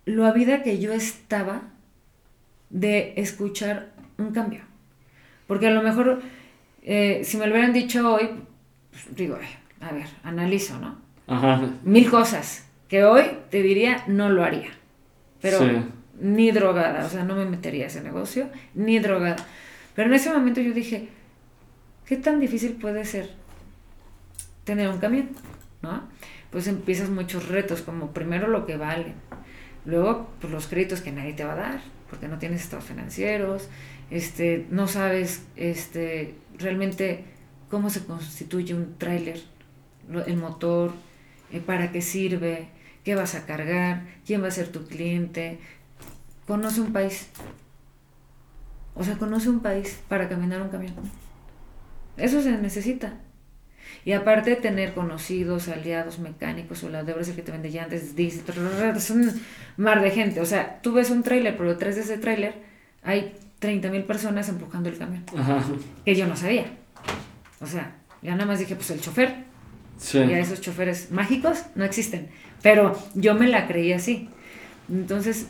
lo 0.06 0.32
vida 0.34 0.62
que 0.62 0.80
yo 0.80 0.92
estaba 0.92 1.62
de 2.70 3.14
escuchar 3.18 3.92
un 4.18 4.32
cambio. 4.32 4.62
Porque 5.48 5.68
a 5.68 5.72
lo 5.72 5.82
mejor, 5.82 6.22
eh, 6.82 7.22
si 7.24 7.38
me 7.38 7.46
lo 7.48 7.54
hubieran 7.54 7.72
dicho 7.74 8.14
hoy, 8.14 8.30
pues, 8.92 9.16
digo, 9.16 9.38
"Ay, 9.42 9.48
a 9.88 9.94
ver, 9.94 10.08
analizo, 10.24 10.78
¿no? 10.80 10.98
Ajá. 11.28 11.62
Mil 11.84 12.10
cosas 12.10 12.66
que 12.90 13.06
hoy 13.06 13.24
te 13.50 13.62
diría 13.64 14.04
no 14.08 14.30
lo 14.30 14.44
haría. 14.44 14.70
Pero 15.42 15.60
Sí. 15.60 15.66
ni 16.20 16.52
drogada, 16.52 17.06
o 17.06 17.10
sea, 17.10 17.24
no 17.24 17.36
me 17.36 17.46
metería 17.46 17.86
a 17.86 17.88
ese 17.88 18.02
negocio, 18.02 18.50
ni 18.76 19.00
drogada. 19.00 19.38
Pero 19.96 20.10
en 20.10 20.16
ese 20.16 20.32
momento 20.32 20.62
yo 20.62 20.74
dije, 20.74 21.10
¿qué 22.06 22.18
tan 22.18 22.40
difícil 22.40 22.74
puede 22.74 23.06
ser 23.06 23.32
tener 24.64 24.90
un 24.90 25.00
camión? 25.00 25.30
¿No? 25.82 26.04
Pues 26.52 26.68
empiezas 26.68 27.10
muchos 27.10 27.48
retos, 27.48 27.82
como 27.82 28.12
primero 28.12 28.48
lo 28.48 28.66
que 28.66 28.78
vale, 28.78 29.14
luego 29.86 30.30
pues 30.40 30.52
los 30.52 30.68
créditos 30.68 31.02
que 31.02 31.12
nadie 31.12 31.34
te 31.34 31.44
va 31.44 31.54
a 31.54 31.58
dar, 31.58 31.82
porque 32.10 32.28
no 32.28 32.38
tienes 32.38 32.62
estados 32.62 32.86
financieros, 32.86 33.70
este, 34.12 34.68
no 34.70 34.88
sabes 34.88 35.44
este, 35.56 36.36
realmente 36.58 37.26
cómo 37.70 37.90
se 37.90 38.06
constituye 38.06 38.76
un 38.76 38.98
tráiler, 38.98 39.42
el 40.28 40.38
motor, 40.38 40.92
eh, 41.52 41.60
para 41.60 41.92
qué 41.92 42.02
sirve, 42.02 42.68
qué 43.04 43.16
vas 43.16 43.36
a 43.36 43.46
cargar, 43.46 44.04
quién 44.26 44.44
va 44.44 44.48
a 44.48 44.52
ser 44.52 44.68
tu 44.68 44.86
cliente. 44.86 45.60
Conoce 46.48 46.82
un 46.82 46.94
país. 46.94 47.30
O 48.96 49.04
sea, 49.04 49.16
conoce 49.18 49.50
un 49.50 49.60
país 49.62 50.00
para 50.08 50.30
caminar 50.30 50.62
un 50.62 50.70
camión. 50.70 50.94
Eso 52.18 52.42
se 52.42 52.52
necesita. 52.58 53.14
Y 54.06 54.12
aparte 54.12 54.56
tener 54.56 54.94
conocidos, 54.94 55.68
aliados, 55.70 56.20
mecánicos, 56.20 56.84
o 56.84 56.90
la 56.90 57.04
de 57.04 57.14
que 57.14 57.42
te 57.42 57.52
vende 57.52 57.72
llantes, 57.72 58.16
diésel, 58.16 58.44
trrr, 58.44 58.96
es 58.98 59.10
un 59.10 59.32
mar 59.78 60.02
de 60.02 60.12
gente. 60.12 60.42
O 60.42 60.46
sea, 60.46 60.80
tú 60.82 60.94
ves 60.94 61.10
un 61.10 61.24
tráiler, 61.24 61.56
pero 61.58 61.70
detrás 61.70 61.96
de 61.96 62.02
ese 62.02 62.18
tráiler 62.18 62.54
hay 63.02 63.34
30 63.60 63.90
mil 63.90 64.04
personas 64.04 64.50
empujando 64.50 64.90
el 64.90 64.98
camión. 64.98 65.24
Ajá. 65.38 65.64
Que 66.04 66.16
yo 66.16 66.28
no 66.28 66.36
sabía. 66.36 66.66
O 67.62 67.66
sea, 67.66 67.96
ya 68.22 68.32
nada 68.34 68.46
más 68.46 68.60
dije, 68.60 68.76
pues 68.76 68.92
el 68.92 69.00
chofer, 69.00 69.36
Sí. 69.98 70.18
ya 70.20 70.40
esos 70.40 70.60
choferes 70.60 71.12
mágicos 71.12 71.64
no 71.76 71.86
existen. 71.86 72.28
Pero 72.62 72.98
yo 73.14 73.36
me 73.36 73.48
la 73.48 73.68
creí 73.68 73.94
así. 73.94 74.30
Entonces, 74.90 75.48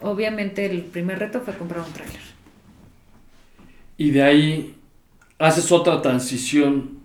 obviamente 0.00 0.66
el 0.66 0.82
primer 0.82 1.18
reto 1.18 1.40
fue 1.40 1.54
comprar 1.54 1.80
un 1.86 1.92
tráiler. 1.92 2.20
Y 3.96 4.10
de 4.10 4.22
ahí 4.22 4.78
haces 5.38 5.72
otra 5.72 6.02
transición 6.02 6.98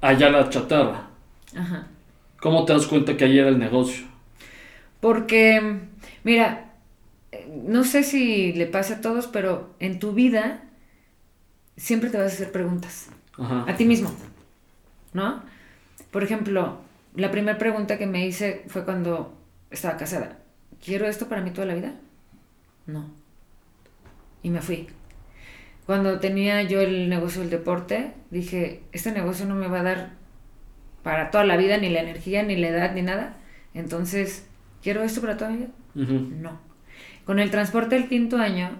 allá 0.00 0.26
a 0.26 0.30
la 0.30 0.50
chatarra. 0.50 1.08
Ajá. 1.56 1.86
¿Cómo 2.40 2.64
te 2.64 2.72
das 2.72 2.86
cuenta 2.86 3.16
que 3.16 3.24
ahí 3.24 3.38
era 3.38 3.48
el 3.48 3.58
negocio? 3.58 4.04
Porque, 5.00 5.80
mira, 6.24 6.72
no 7.64 7.84
sé 7.84 8.02
si 8.02 8.52
le 8.52 8.66
pasa 8.66 8.94
a 8.94 9.00
todos, 9.00 9.26
pero 9.26 9.74
en 9.78 9.98
tu 9.98 10.12
vida 10.12 10.62
siempre 11.76 12.10
te 12.10 12.18
vas 12.18 12.32
a 12.32 12.34
hacer 12.34 12.52
preguntas. 12.52 13.08
Ajá. 13.38 13.64
A 13.68 13.76
ti 13.76 13.84
mismo. 13.84 14.12
¿No? 15.12 15.42
Por 16.10 16.24
ejemplo, 16.24 16.78
la 17.14 17.30
primera 17.30 17.58
pregunta 17.58 17.98
que 17.98 18.06
me 18.06 18.26
hice 18.26 18.64
fue 18.68 18.84
cuando 18.84 19.34
estaba 19.70 19.96
casada. 19.96 20.38
¿Quiero 20.84 21.06
esto 21.06 21.28
para 21.28 21.42
mí 21.42 21.50
toda 21.50 21.66
la 21.66 21.74
vida? 21.74 21.94
No. 22.86 23.08
Y 24.42 24.50
me 24.50 24.60
fui. 24.60 24.88
Cuando 25.86 26.20
tenía 26.20 26.62
yo 26.62 26.80
el 26.80 27.08
negocio 27.08 27.40
del 27.40 27.50
deporte, 27.50 28.12
dije, 28.30 28.82
este 28.92 29.12
negocio 29.12 29.46
no 29.46 29.54
me 29.54 29.68
va 29.68 29.80
a 29.80 29.82
dar 29.82 30.10
para 31.02 31.30
toda 31.30 31.44
la 31.44 31.56
vida, 31.56 31.76
ni 31.78 31.88
la 31.88 32.00
energía, 32.00 32.42
ni 32.42 32.56
la 32.56 32.68
edad, 32.68 32.94
ni 32.94 33.02
nada. 33.02 33.36
Entonces, 33.74 34.46
¿quiero 34.82 35.02
esto 35.02 35.20
para 35.20 35.36
toda 35.36 35.50
mi 35.50 35.58
vida? 35.58 35.70
Ujú. 35.96 36.30
No. 36.40 36.60
Con 37.24 37.40
el 37.40 37.50
transporte 37.50 37.96
del 37.96 38.08
quinto 38.08 38.36
año, 38.38 38.70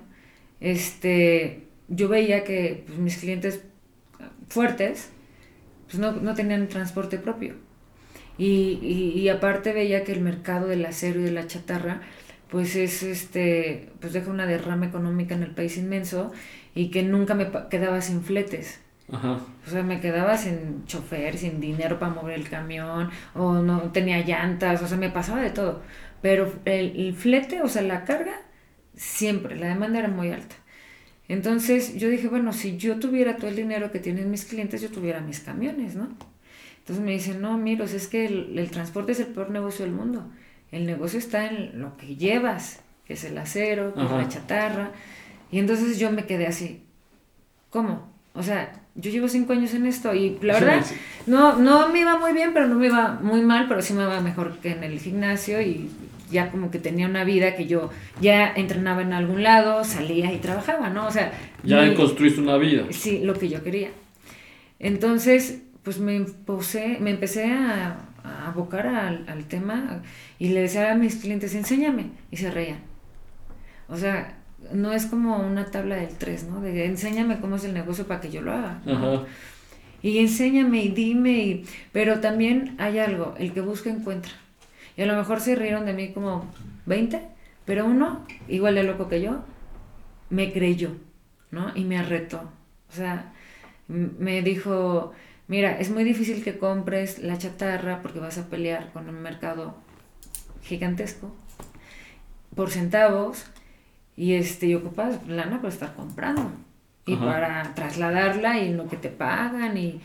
este, 0.61 1.65
yo 1.89 2.09
veía 2.09 2.45
que 2.45 2.85
pues, 2.87 2.99
mis 2.99 3.19
clientes 3.19 3.63
fuertes, 4.49 5.11
pues 5.87 5.99
no, 5.99 6.13
no 6.13 6.35
tenían 6.35 6.69
transporte 6.69 7.19
propio. 7.19 7.55
Y, 8.39 8.79
y, 8.81 9.21
y, 9.21 9.29
aparte 9.29 9.73
veía 9.73 10.05
que 10.05 10.13
el 10.13 10.21
mercado 10.21 10.67
del 10.67 10.87
acero 10.87 11.21
y 11.21 11.25
de 11.25 11.33
la 11.33 11.47
chatarra, 11.47 12.01
pues 12.49 12.77
es 12.77 13.03
este, 13.03 13.91
pues 14.01 14.13
deja 14.13 14.31
una 14.31 14.47
derrama 14.47 14.87
económica 14.87 15.35
en 15.35 15.43
el 15.43 15.51
país 15.51 15.77
inmenso 15.77 16.33
y 16.75 16.91
que 16.91 17.03
nunca 17.03 17.35
me 17.35 17.49
quedaba 17.71 18.01
sin 18.01 18.23
fletes. 18.23 18.81
Ajá. 19.11 19.41
O 19.67 19.71
sea, 19.71 19.83
me 19.83 20.01
quedaba 20.01 20.39
sin 20.39 20.87
chofer, 20.87 21.37
sin 21.37 21.61
dinero 21.61 21.99
para 21.99 22.15
mover 22.15 22.39
el 22.39 22.49
camión, 22.49 23.11
o 23.35 23.55
no 23.55 23.93
tenía 23.93 24.25
llantas, 24.25 24.83
o 24.83 24.89
sea, 24.89 24.97
me 24.97 25.11
pasaba 25.11 25.43
de 25.43 25.51
todo. 25.51 25.83
Pero 26.23 26.53
el, 26.65 26.99
el 26.99 27.15
flete, 27.15 27.63
o 27.63 27.69
sea, 27.69 27.83
la 27.83 28.05
carga, 28.05 28.35
siempre, 28.95 29.57
la 29.57 29.69
demanda 29.69 29.99
era 29.99 30.09
muy 30.09 30.31
alta. 30.31 30.57
Entonces 31.29 31.97
yo 31.97 32.09
dije, 32.09 32.29
bueno, 32.29 32.53
si 32.53 32.77
yo 32.77 32.99
tuviera 32.99 33.37
todo 33.37 33.49
el 33.49 33.57
dinero 33.57 33.91
que 33.91 33.99
tienen 33.99 34.31
mis 34.31 34.45
clientes, 34.45 34.83
yo 34.83 34.91
tuviera 34.91 35.21
mis 35.21 35.41
camiones, 35.41 35.95
¿no? 35.95 36.09
Entonces 36.79 37.05
me 37.05 37.13
dicen, 37.13 37.41
no, 37.41 37.57
miros, 37.59 37.93
es 37.95 38.09
que 38.09 38.27
el, 38.27 38.71
transporte 38.71 39.13
es 39.13 39.21
el 39.21 39.29
peor 39.29 39.51
negocio 39.51 39.85
del 39.85 39.95
mundo. 39.95 40.29
El 40.73 40.85
negocio 40.85 41.19
está 41.19 41.47
en 41.47 41.81
lo 41.81 41.97
que 41.97 42.17
llevas, 42.17 42.81
que 43.05 43.13
es 43.15 43.25
el 43.25 43.39
acero, 43.39 43.95
que 43.95 44.03
es 44.03 44.11
la 44.11 44.29
chatarra. 44.29 44.91
Y 45.53 45.61
entonces 45.61 45.99
yo 46.01 46.11
me 46.11 46.25
quedé 46.25 46.49
así, 46.49 46.83
¿cómo? 47.71 48.11
O 48.35 48.43
sea, 48.43 48.73
yo 48.95 49.11
llevo 49.11 49.29
cinco 49.29 49.53
años 49.53 49.75
en 49.75 49.87
esto 49.87 50.15
y 50.15 50.39
la 50.41 50.55
verdad 50.55 50.85
no, 51.27 51.59
no 51.59 51.91
me 51.91 52.01
iba 52.01 52.19
muy 52.19 52.33
bien, 52.33 52.53
pero 52.55 52.67
no 52.67 52.75
me 52.77 52.87
iba 52.87 53.21
muy 53.23 53.43
mal, 53.43 53.67
pero 53.69 53.83
sí 53.83 53.93
me 53.93 54.03
iba 54.03 54.21
mejor 54.21 54.59
que 54.59 54.73
en 54.73 54.83
el 54.83 54.99
gimnasio 54.99 55.61
y 55.61 55.91
ya 56.31 56.51
como 56.51 56.71
que 56.71 56.79
tenía 56.79 57.07
una 57.07 57.25
vida 57.25 57.55
que 57.55 57.67
yo 57.67 57.91
ya 58.21 58.51
entrenaba 58.55 59.03
en 59.03 59.13
algún 59.13 59.43
lado, 59.43 59.85
salía 59.85 60.33
y 60.33 60.39
trabajaba, 60.39 60.89
¿no? 60.89 61.07
O 61.07 61.11
sea... 61.11 61.33
Ya 61.63 61.95
construiste 61.95 62.41
una 62.41 62.57
vida. 62.57 62.85
Sí, 62.91 63.21
lo 63.23 63.35
que 63.35 63.51
yo 63.51 63.63
quería. 63.63 63.91
Entonces, 64.79 65.61
pues 65.83 65.99
me, 65.99 66.15
impuse, 66.17 66.97
me 67.01 67.11
empecé 67.11 67.53
a, 67.53 68.09
abocar 68.47 68.87
al, 68.87 69.25
al, 69.29 69.45
tema 69.45 70.01
y 70.39 70.49
le 70.49 70.63
decía 70.63 70.93
a 70.93 70.95
mis 70.95 71.17
clientes, 71.17 71.55
enséñame, 71.55 72.07
y 72.31 72.39
se 72.39 72.51
reían. 72.51 72.79
O 73.89 73.97
sea, 73.97 74.39
no 74.73 74.93
es 74.93 75.07
como 75.07 75.39
una 75.39 75.67
tabla 75.67 75.97
del 75.97 76.17
3, 76.17 76.45
¿no? 76.45 76.61
De 76.61 76.87
enséñame 76.87 77.41
cómo 77.41 77.57
es 77.57 77.65
el 77.65 77.75
negocio 77.75 78.07
para 78.07 78.21
que 78.21 78.31
yo 78.31 78.41
lo 78.41 78.53
haga. 78.53 78.81
Y 80.03 80.19
enséñame 80.19 80.83
y 80.83 80.89
dime, 80.89 81.33
y... 81.33 81.67
pero 81.93 82.21
también 82.21 82.75
hay 82.79 82.99
algo, 82.99 83.35
el 83.39 83.53
que 83.53 83.61
busca 83.61 83.91
encuentra. 83.91 84.33
Y 84.97 85.03
a 85.03 85.07
lo 85.07 85.17
mejor 85.17 85.41
se 85.41 85.55
rieron 85.55 85.87
de 85.87 85.93
mí 85.93 86.13
como 86.13 86.51
20, 86.87 87.21
pero 87.65 87.87
uno, 87.87 88.27
igual 88.49 88.75
de 88.75 88.83
loco 88.83 89.09
que 89.09 89.23
yo, 89.23 89.45
me 90.31 90.53
creyó, 90.53 90.91
¿no? 91.51 91.73
Y 91.75 91.85
me 91.85 91.99
arretó. 91.99 92.51
O 92.91 92.95
sea, 92.95 93.33
me 93.89 94.43
dijo, 94.43 95.13
mira, 95.47 95.79
es 95.79 95.91
muy 95.91 96.05
difícil 96.05 96.43
que 96.43 96.59
compres 96.59 97.19
la 97.21 97.39
chatarra 97.39 98.03
porque 98.03 98.19
vas 98.19 98.39
a 98.39 98.49
pelear 98.49 98.93
con 98.93 99.09
un 99.09 99.23
mercado 99.23 99.77
gigantesco 100.63 101.35
por 102.55 102.71
centavos 102.71 103.47
y 104.17 104.35
este 104.35 104.67
y 104.67 104.75
ocupas 104.75 105.27
lana 105.27 105.57
para 105.57 105.73
estar 105.73 105.95
comprando 105.95 106.51
y 107.07 107.17
para 107.17 107.75
trasladarla 107.75 108.61
y 108.61 108.73
lo 108.73 108.89
que 108.89 108.97
te 108.97 109.09
pagan 109.09 109.77
y 109.77 110.01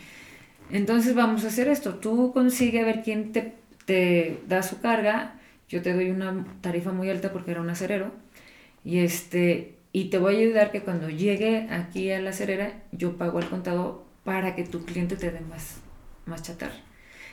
entonces 0.71 1.13
vamos 1.13 1.43
a 1.43 1.47
hacer 1.47 1.67
esto 1.67 1.95
tú 1.95 2.31
consigue 2.33 2.81
a 2.81 2.85
ver 2.85 3.03
quién 3.03 3.31
te 3.31 3.53
te 3.87 4.41
da 4.47 4.61
su 4.63 4.81
carga, 4.81 5.39
yo 5.69 5.81
te 5.81 5.93
doy 5.93 6.11
una 6.11 6.45
tarifa 6.59 6.91
muy 6.91 7.09
alta 7.09 7.31
porque 7.31 7.51
era 7.51 7.61
un 7.61 7.69
acerero, 7.69 8.11
y 8.83 8.99
este 8.99 9.75
y 9.93 10.09
te 10.09 10.19
voy 10.19 10.35
a 10.35 10.39
ayudar 10.39 10.71
que 10.71 10.81
cuando 10.81 11.09
llegue 11.09 11.67
aquí 11.71 12.11
a 12.11 12.19
la 12.19 12.31
acerera, 12.31 12.83
yo 12.91 13.17
pago 13.17 13.39
al 13.39 13.49
contado 13.49 14.05
para 14.25 14.55
que 14.55 14.63
tu 14.63 14.85
cliente 14.85 15.15
te 15.15 15.31
dé 15.31 15.39
más, 15.39 15.77
más 16.25 16.43
chatarra. 16.43 16.75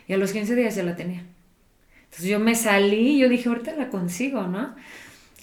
Y 0.06 0.12
a 0.12 0.16
los 0.16 0.32
15 0.32 0.54
días 0.54 0.76
ya 0.76 0.84
la 0.84 0.94
tenía. 0.94 1.24
Entonces 2.04 2.30
yo 2.30 2.38
me 2.38 2.54
salí 2.54 3.18
yo 3.18 3.28
dije, 3.28 3.48
ahorita 3.48 3.74
la 3.74 3.90
consigo, 3.90 4.46
¿no? 4.46 4.76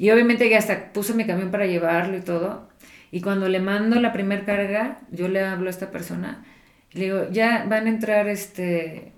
Y 0.02 0.10
obviamente 0.10 0.50
ya 0.50 0.58
hasta 0.58 0.94
puse 0.94 1.14
mi 1.14 1.28
camión 1.28 1.52
para 1.52 1.68
llevarlo 1.68 2.18
y 2.18 2.22
todo. 2.22 2.68
Y 3.12 3.22
cuando 3.22 3.48
le 3.48 3.60
mando 3.60 4.00
la 4.00 4.12
primer 4.12 4.46
carga, 4.46 4.98
yo 5.12 5.28
le 5.28 5.44
hablo 5.44 5.68
a 5.68 5.70
esta 5.70 5.92
persona 5.92 6.44
y 6.92 6.98
le 6.98 7.04
digo, 7.06 7.30
ya 7.30 7.68
van 7.70 7.86
a 7.86 7.90
entrar 7.90 8.28
este 8.28 9.12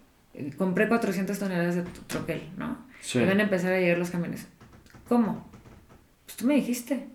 compré 0.58 0.90
400 0.90 1.40
toneladas 1.40 1.76
de 1.76 1.84
troquel, 2.08 2.42
¿no? 2.58 2.86
Sí. 3.00 3.20
Y 3.20 3.24
van 3.24 3.40
a 3.40 3.44
empezar 3.44 3.72
a 3.72 3.80
llegar 3.80 3.98
los 3.98 4.10
camiones. 4.10 4.46
¿Cómo? 5.08 5.50
Pues 6.26 6.36
tú 6.36 6.48
me 6.48 6.56
dijiste. 6.56 7.08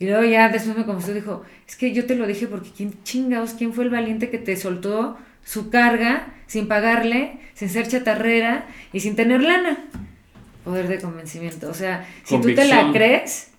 Y 0.00 0.06
luego 0.06 0.24
ya 0.24 0.48
después 0.48 0.76
me 0.76 0.84
comenzó, 0.84 1.14
dijo, 1.14 1.44
es 1.68 1.76
que 1.76 1.92
yo 1.92 2.04
te 2.06 2.16
lo 2.16 2.26
dije 2.26 2.48
porque 2.48 2.70
quién 2.76 3.00
chingados, 3.04 3.54
quién 3.54 3.72
fue 3.74 3.84
el 3.84 3.90
valiente 3.90 4.28
que 4.28 4.38
te 4.38 4.56
soltó 4.56 5.16
su 5.44 5.70
carga 5.70 6.34
sin 6.48 6.66
pagarle, 6.66 7.38
sin 7.54 7.68
ser 7.68 7.86
chatarrera 7.86 8.66
y 8.92 8.98
sin 8.98 9.14
tener 9.14 9.40
lana. 9.40 9.84
Poder 10.64 10.88
de 10.88 11.00
convencimiento. 11.00 11.68
O 11.68 11.74
sea, 11.74 12.08
si 12.24 12.40
tú 12.40 12.54
te 12.54 12.64
la 12.66 12.92
crees, 12.92 13.50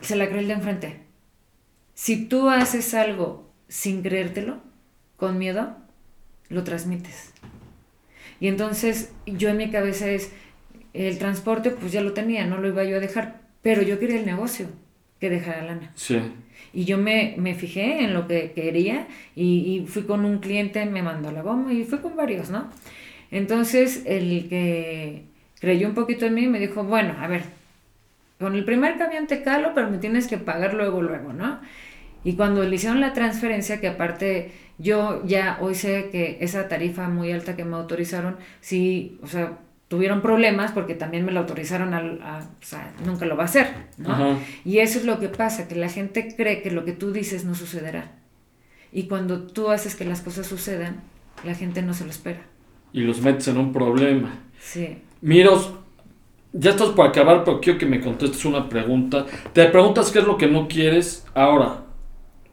se 0.00 0.16
la 0.16 0.28
cree 0.28 0.40
el 0.40 0.48
de 0.48 0.54
enfrente. 0.54 1.00
Si 1.94 2.26
tú 2.26 2.48
haces 2.48 2.92
algo 2.94 3.50
sin 3.68 4.02
creértelo, 4.02 4.58
con 5.16 5.38
miedo, 5.38 5.76
lo 6.48 6.64
transmites. 6.64 7.32
Y 8.40 8.48
entonces 8.48 9.12
yo 9.26 9.50
en 9.50 9.56
mi 9.56 9.70
cabeza 9.70 10.10
es, 10.10 10.32
el 10.92 11.18
transporte 11.18 11.70
pues 11.70 11.92
ya 11.92 12.00
lo 12.00 12.12
tenía, 12.12 12.46
no 12.46 12.58
lo 12.58 12.68
iba 12.68 12.84
yo 12.84 12.96
a 12.96 13.00
dejar, 13.00 13.40
pero 13.62 13.82
yo 13.82 13.98
quería 13.98 14.18
el 14.18 14.26
negocio 14.26 14.66
que 15.20 15.30
dejara 15.30 15.64
lana. 15.64 15.92
Sí. 15.94 16.20
Y 16.72 16.84
yo 16.84 16.98
me, 16.98 17.34
me 17.38 17.54
fijé 17.54 18.04
en 18.04 18.12
lo 18.12 18.26
que 18.26 18.52
quería 18.52 19.06
y, 19.34 19.82
y, 19.82 19.86
fui 19.86 20.02
con 20.02 20.24
un 20.24 20.38
cliente, 20.38 20.84
me 20.86 21.02
mandó 21.02 21.30
la 21.30 21.42
goma 21.42 21.72
y 21.72 21.84
fui 21.84 21.98
con 21.98 22.16
varios, 22.16 22.50
¿no? 22.50 22.68
Entonces 23.30 24.02
el 24.06 24.48
que 24.48 25.24
creyó 25.64 25.88
un 25.88 25.94
poquito 25.94 26.26
en 26.26 26.34
mí 26.34 26.46
me 26.46 26.60
dijo, 26.60 26.84
bueno, 26.84 27.14
a 27.18 27.26
ver, 27.26 27.42
con 28.38 28.54
el 28.54 28.64
primer 28.64 28.98
camión 28.98 29.26
te 29.26 29.42
calo, 29.42 29.72
pero 29.74 29.90
me 29.90 29.98
tienes 29.98 30.26
que 30.26 30.36
pagar 30.36 30.74
luego, 30.74 31.00
luego, 31.00 31.32
¿no? 31.32 31.58
Y 32.22 32.34
cuando 32.34 32.62
le 32.62 32.74
hicieron 32.74 33.00
la 33.00 33.12
transferencia, 33.14 33.80
que 33.80 33.88
aparte 33.88 34.52
yo 34.78 35.24
ya 35.24 35.58
hoy 35.60 35.74
sé 35.74 36.10
que 36.10 36.38
esa 36.40 36.68
tarifa 36.68 37.08
muy 37.08 37.32
alta 37.32 37.56
que 37.56 37.64
me 37.64 37.76
autorizaron, 37.76 38.36
sí, 38.60 39.18
o 39.22 39.26
sea, 39.26 39.58
tuvieron 39.88 40.20
problemas 40.20 40.72
porque 40.72 40.94
también 40.94 41.24
me 41.24 41.32
la 41.32 41.40
autorizaron 41.40 41.94
al, 41.94 42.20
a, 42.22 42.40
o 42.60 42.64
sea, 42.64 42.92
nunca 43.04 43.24
lo 43.24 43.36
va 43.36 43.44
a 43.44 43.46
hacer, 43.46 43.68
¿no? 43.96 44.38
Y 44.64 44.78
eso 44.78 44.98
es 44.98 45.06
lo 45.06 45.18
que 45.20 45.28
pasa, 45.28 45.66
que 45.66 45.76
la 45.76 45.88
gente 45.88 46.34
cree 46.36 46.62
que 46.62 46.70
lo 46.70 46.84
que 46.84 46.92
tú 46.92 47.12
dices 47.12 47.44
no 47.44 47.54
sucederá. 47.54 48.12
Y 48.92 49.04
cuando 49.04 49.42
tú 49.42 49.70
haces 49.70 49.96
que 49.96 50.04
las 50.04 50.20
cosas 50.20 50.46
sucedan, 50.46 51.00
la 51.44 51.54
gente 51.54 51.82
no 51.82 51.94
se 51.94 52.04
lo 52.04 52.10
espera. 52.10 52.42
Y 52.92 53.00
los 53.00 53.20
metes 53.22 53.48
en 53.48 53.56
un 53.56 53.72
problema. 53.72 54.38
Sí. 54.60 54.98
Miros, 55.24 55.72
ya 56.52 56.72
estás 56.72 56.90
por 56.90 57.06
acabar, 57.06 57.44
pero 57.44 57.58
quiero 57.58 57.78
que 57.78 57.86
me 57.86 57.98
contestes 57.98 58.44
una 58.44 58.68
pregunta. 58.68 59.24
Te 59.54 59.64
preguntas 59.64 60.10
qué 60.10 60.18
es 60.18 60.26
lo 60.26 60.36
que 60.36 60.46
no 60.46 60.68
quieres 60.68 61.24
ahora. 61.32 61.82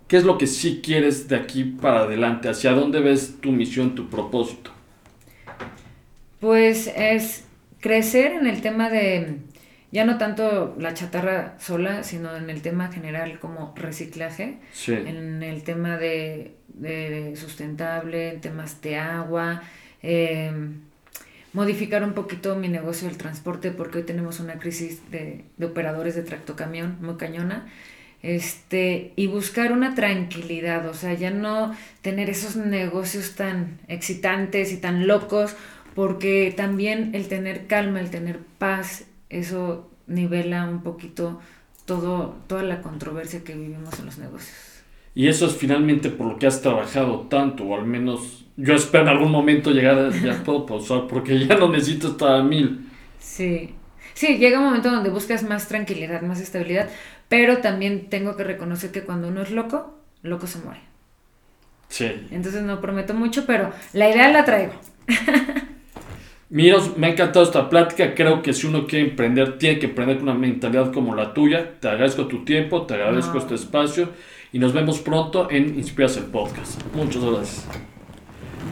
¿Qué 0.08 0.16
es 0.16 0.24
lo 0.24 0.38
que 0.38 0.48
sí 0.48 0.80
quieres 0.82 1.28
de 1.28 1.36
aquí 1.36 1.66
para 1.66 2.04
adelante? 2.04 2.48
¿Hacia 2.48 2.72
dónde 2.72 3.02
ves 3.02 3.42
tu 3.42 3.52
misión, 3.52 3.94
tu 3.94 4.10
propósito? 4.10 4.72
Pues 6.40 6.88
es 6.96 7.44
crecer 7.82 8.32
en 8.32 8.48
el 8.48 8.62
tema 8.62 8.90
de, 8.90 9.40
ya 9.92 10.06
no 10.06 10.18
tanto 10.18 10.74
la 10.80 10.94
chatarra 10.94 11.58
sola, 11.60 12.04
sino 12.04 12.34
en 12.38 12.50
el 12.50 12.62
tema 12.62 12.90
general 12.90 13.40
como 13.40 13.74
reciclaje, 13.76 14.60
en 14.88 15.44
el 15.44 15.64
tema 15.64 15.98
de, 15.98 16.56
sustentable, 17.36 18.30
en 18.30 18.40
temas 18.40 18.82
de 18.82 18.96
agua, 18.96 19.62
em, 20.02 20.90
modificar 21.54 22.04
un 22.04 22.14
poquito 22.14 22.56
mi 22.56 22.68
negocio 22.68 23.08
del 23.08 23.18
transporte 23.18 23.72
porque 23.72 24.00
hoy 24.00 24.04
tenemos 24.04 24.40
una 24.40 24.60
crisis 24.60 25.02
de, 25.12 25.46
de 25.58 25.66
operadores 25.66 26.16
de 26.16 26.24
tractocamión 26.24 26.98
muy 27.02 27.18
cañona 27.18 27.68
este, 28.24 29.14
y 29.16 29.28
buscar 29.28 29.72
una 29.72 29.96
tranquilidad, 29.96 30.88
o 30.88 30.94
sea, 30.94 31.14
ya 31.14 31.32
no 31.32 31.76
tener 32.02 32.30
esos 32.30 32.56
negocios 32.56 33.34
tan 33.36 33.80
excitantes 33.88 34.72
y 34.72 34.78
tan 34.78 35.08
locos, 35.08 35.56
porque 35.96 36.54
también 36.56 37.12
el 37.16 37.28
tener 37.28 37.68
calma, 37.68 38.00
el 38.00 38.12
tener 38.12 38.40
paz, 38.60 39.06
eso 39.30 39.90
nivela 40.08 40.66
un 40.66 40.84
poquito 40.84 41.42
todo, 41.86 42.36
toda 42.48 42.64
la 42.64 42.82
controversia 42.82 43.44
que 43.44 43.56
vivimos 43.56 44.00
en 44.00 44.06
los 44.06 44.18
negocios. 44.18 44.56
Y 45.14 45.28
eso 45.28 45.48
es 45.48 45.56
finalmente 45.56 46.10
por 46.10 46.28
lo 46.28 46.40
que 46.40 46.48
has 46.48 46.62
trabajado 46.62 47.22
tanto, 47.22 47.64
o 47.64 47.76
al 47.76 47.86
menos 47.86 48.41
yo 48.62 48.76
espero 48.76 49.04
en 49.04 49.10
algún 49.10 49.32
momento 49.32 49.72
llegar 49.72 49.98
a, 49.98 50.10
ya 50.10 50.44
puedo 50.44 50.66
pausar, 50.66 51.08
porque 51.08 51.46
ya 51.46 51.56
no 51.56 51.70
necesito 51.70 52.10
estar 52.10 52.36
a 52.40 52.44
mil. 52.44 52.90
Sí, 53.20 53.74
sí, 54.14 54.38
llega 54.38 54.60
un 54.60 54.66
momento 54.66 54.92
donde 54.92 55.10
buscas 55.10 55.44
más 55.44 55.68
tranquilidad, 55.68 56.22
más 56.22 56.40
estabilidad, 56.40 56.90
pero 57.28 57.58
también 57.58 58.10
tengo 58.10 58.38
que 58.38 58.44
reconocer 58.44 58.92
que 58.92 59.02
cuando 59.02 59.28
uno 59.28 59.42
es 59.42 59.52
loco, 59.52 59.98
loco 60.22 60.48
se 60.48 60.60
muere. 60.60 60.82
Sí. 61.90 62.28
Entonces 62.32 62.64
no 62.64 62.80
prometo 62.80 63.14
mucho, 63.14 63.46
pero 63.46 63.72
la 63.94 64.10
idea 64.10 64.32
la 64.32 64.46
traigo. 64.46 64.74
Miros, 66.50 66.98
me 66.98 67.08
ha 67.08 67.10
encantado 67.12 67.46
esta 67.46 67.70
plática. 67.70 68.14
Creo 68.14 68.42
que 68.42 68.54
si 68.54 68.68
uno 68.68 68.86
quiere 68.86 69.10
emprender, 69.10 69.58
tiene 69.58 69.80
que 69.80 69.86
emprender 69.86 70.18
con 70.18 70.28
una 70.28 70.38
mentalidad 70.38 70.92
como 70.92 71.16
la 71.16 71.34
tuya. 71.34 71.80
Te 71.80 71.88
agradezco 71.88 72.28
tu 72.28 72.44
tiempo, 72.44 72.86
te 72.86 72.96
agradezco 72.96 73.38
este 73.38 73.56
espacio 73.56 74.10
y 74.52 74.60
nos 74.60 74.74
vemos 74.74 75.00
pronto 75.00 75.50
en 75.50 75.78
Inspiras 75.78 76.18
el 76.18 76.26
Podcast. 76.26 76.82
Muchas 76.94 77.24
gracias. 77.24 77.68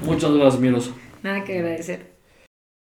Muchas 0.05 0.31
gracias, 0.31 0.61
Miros. 0.61 0.91
Nada 1.23 1.43
que 1.43 1.59
agradecer. 1.59 2.08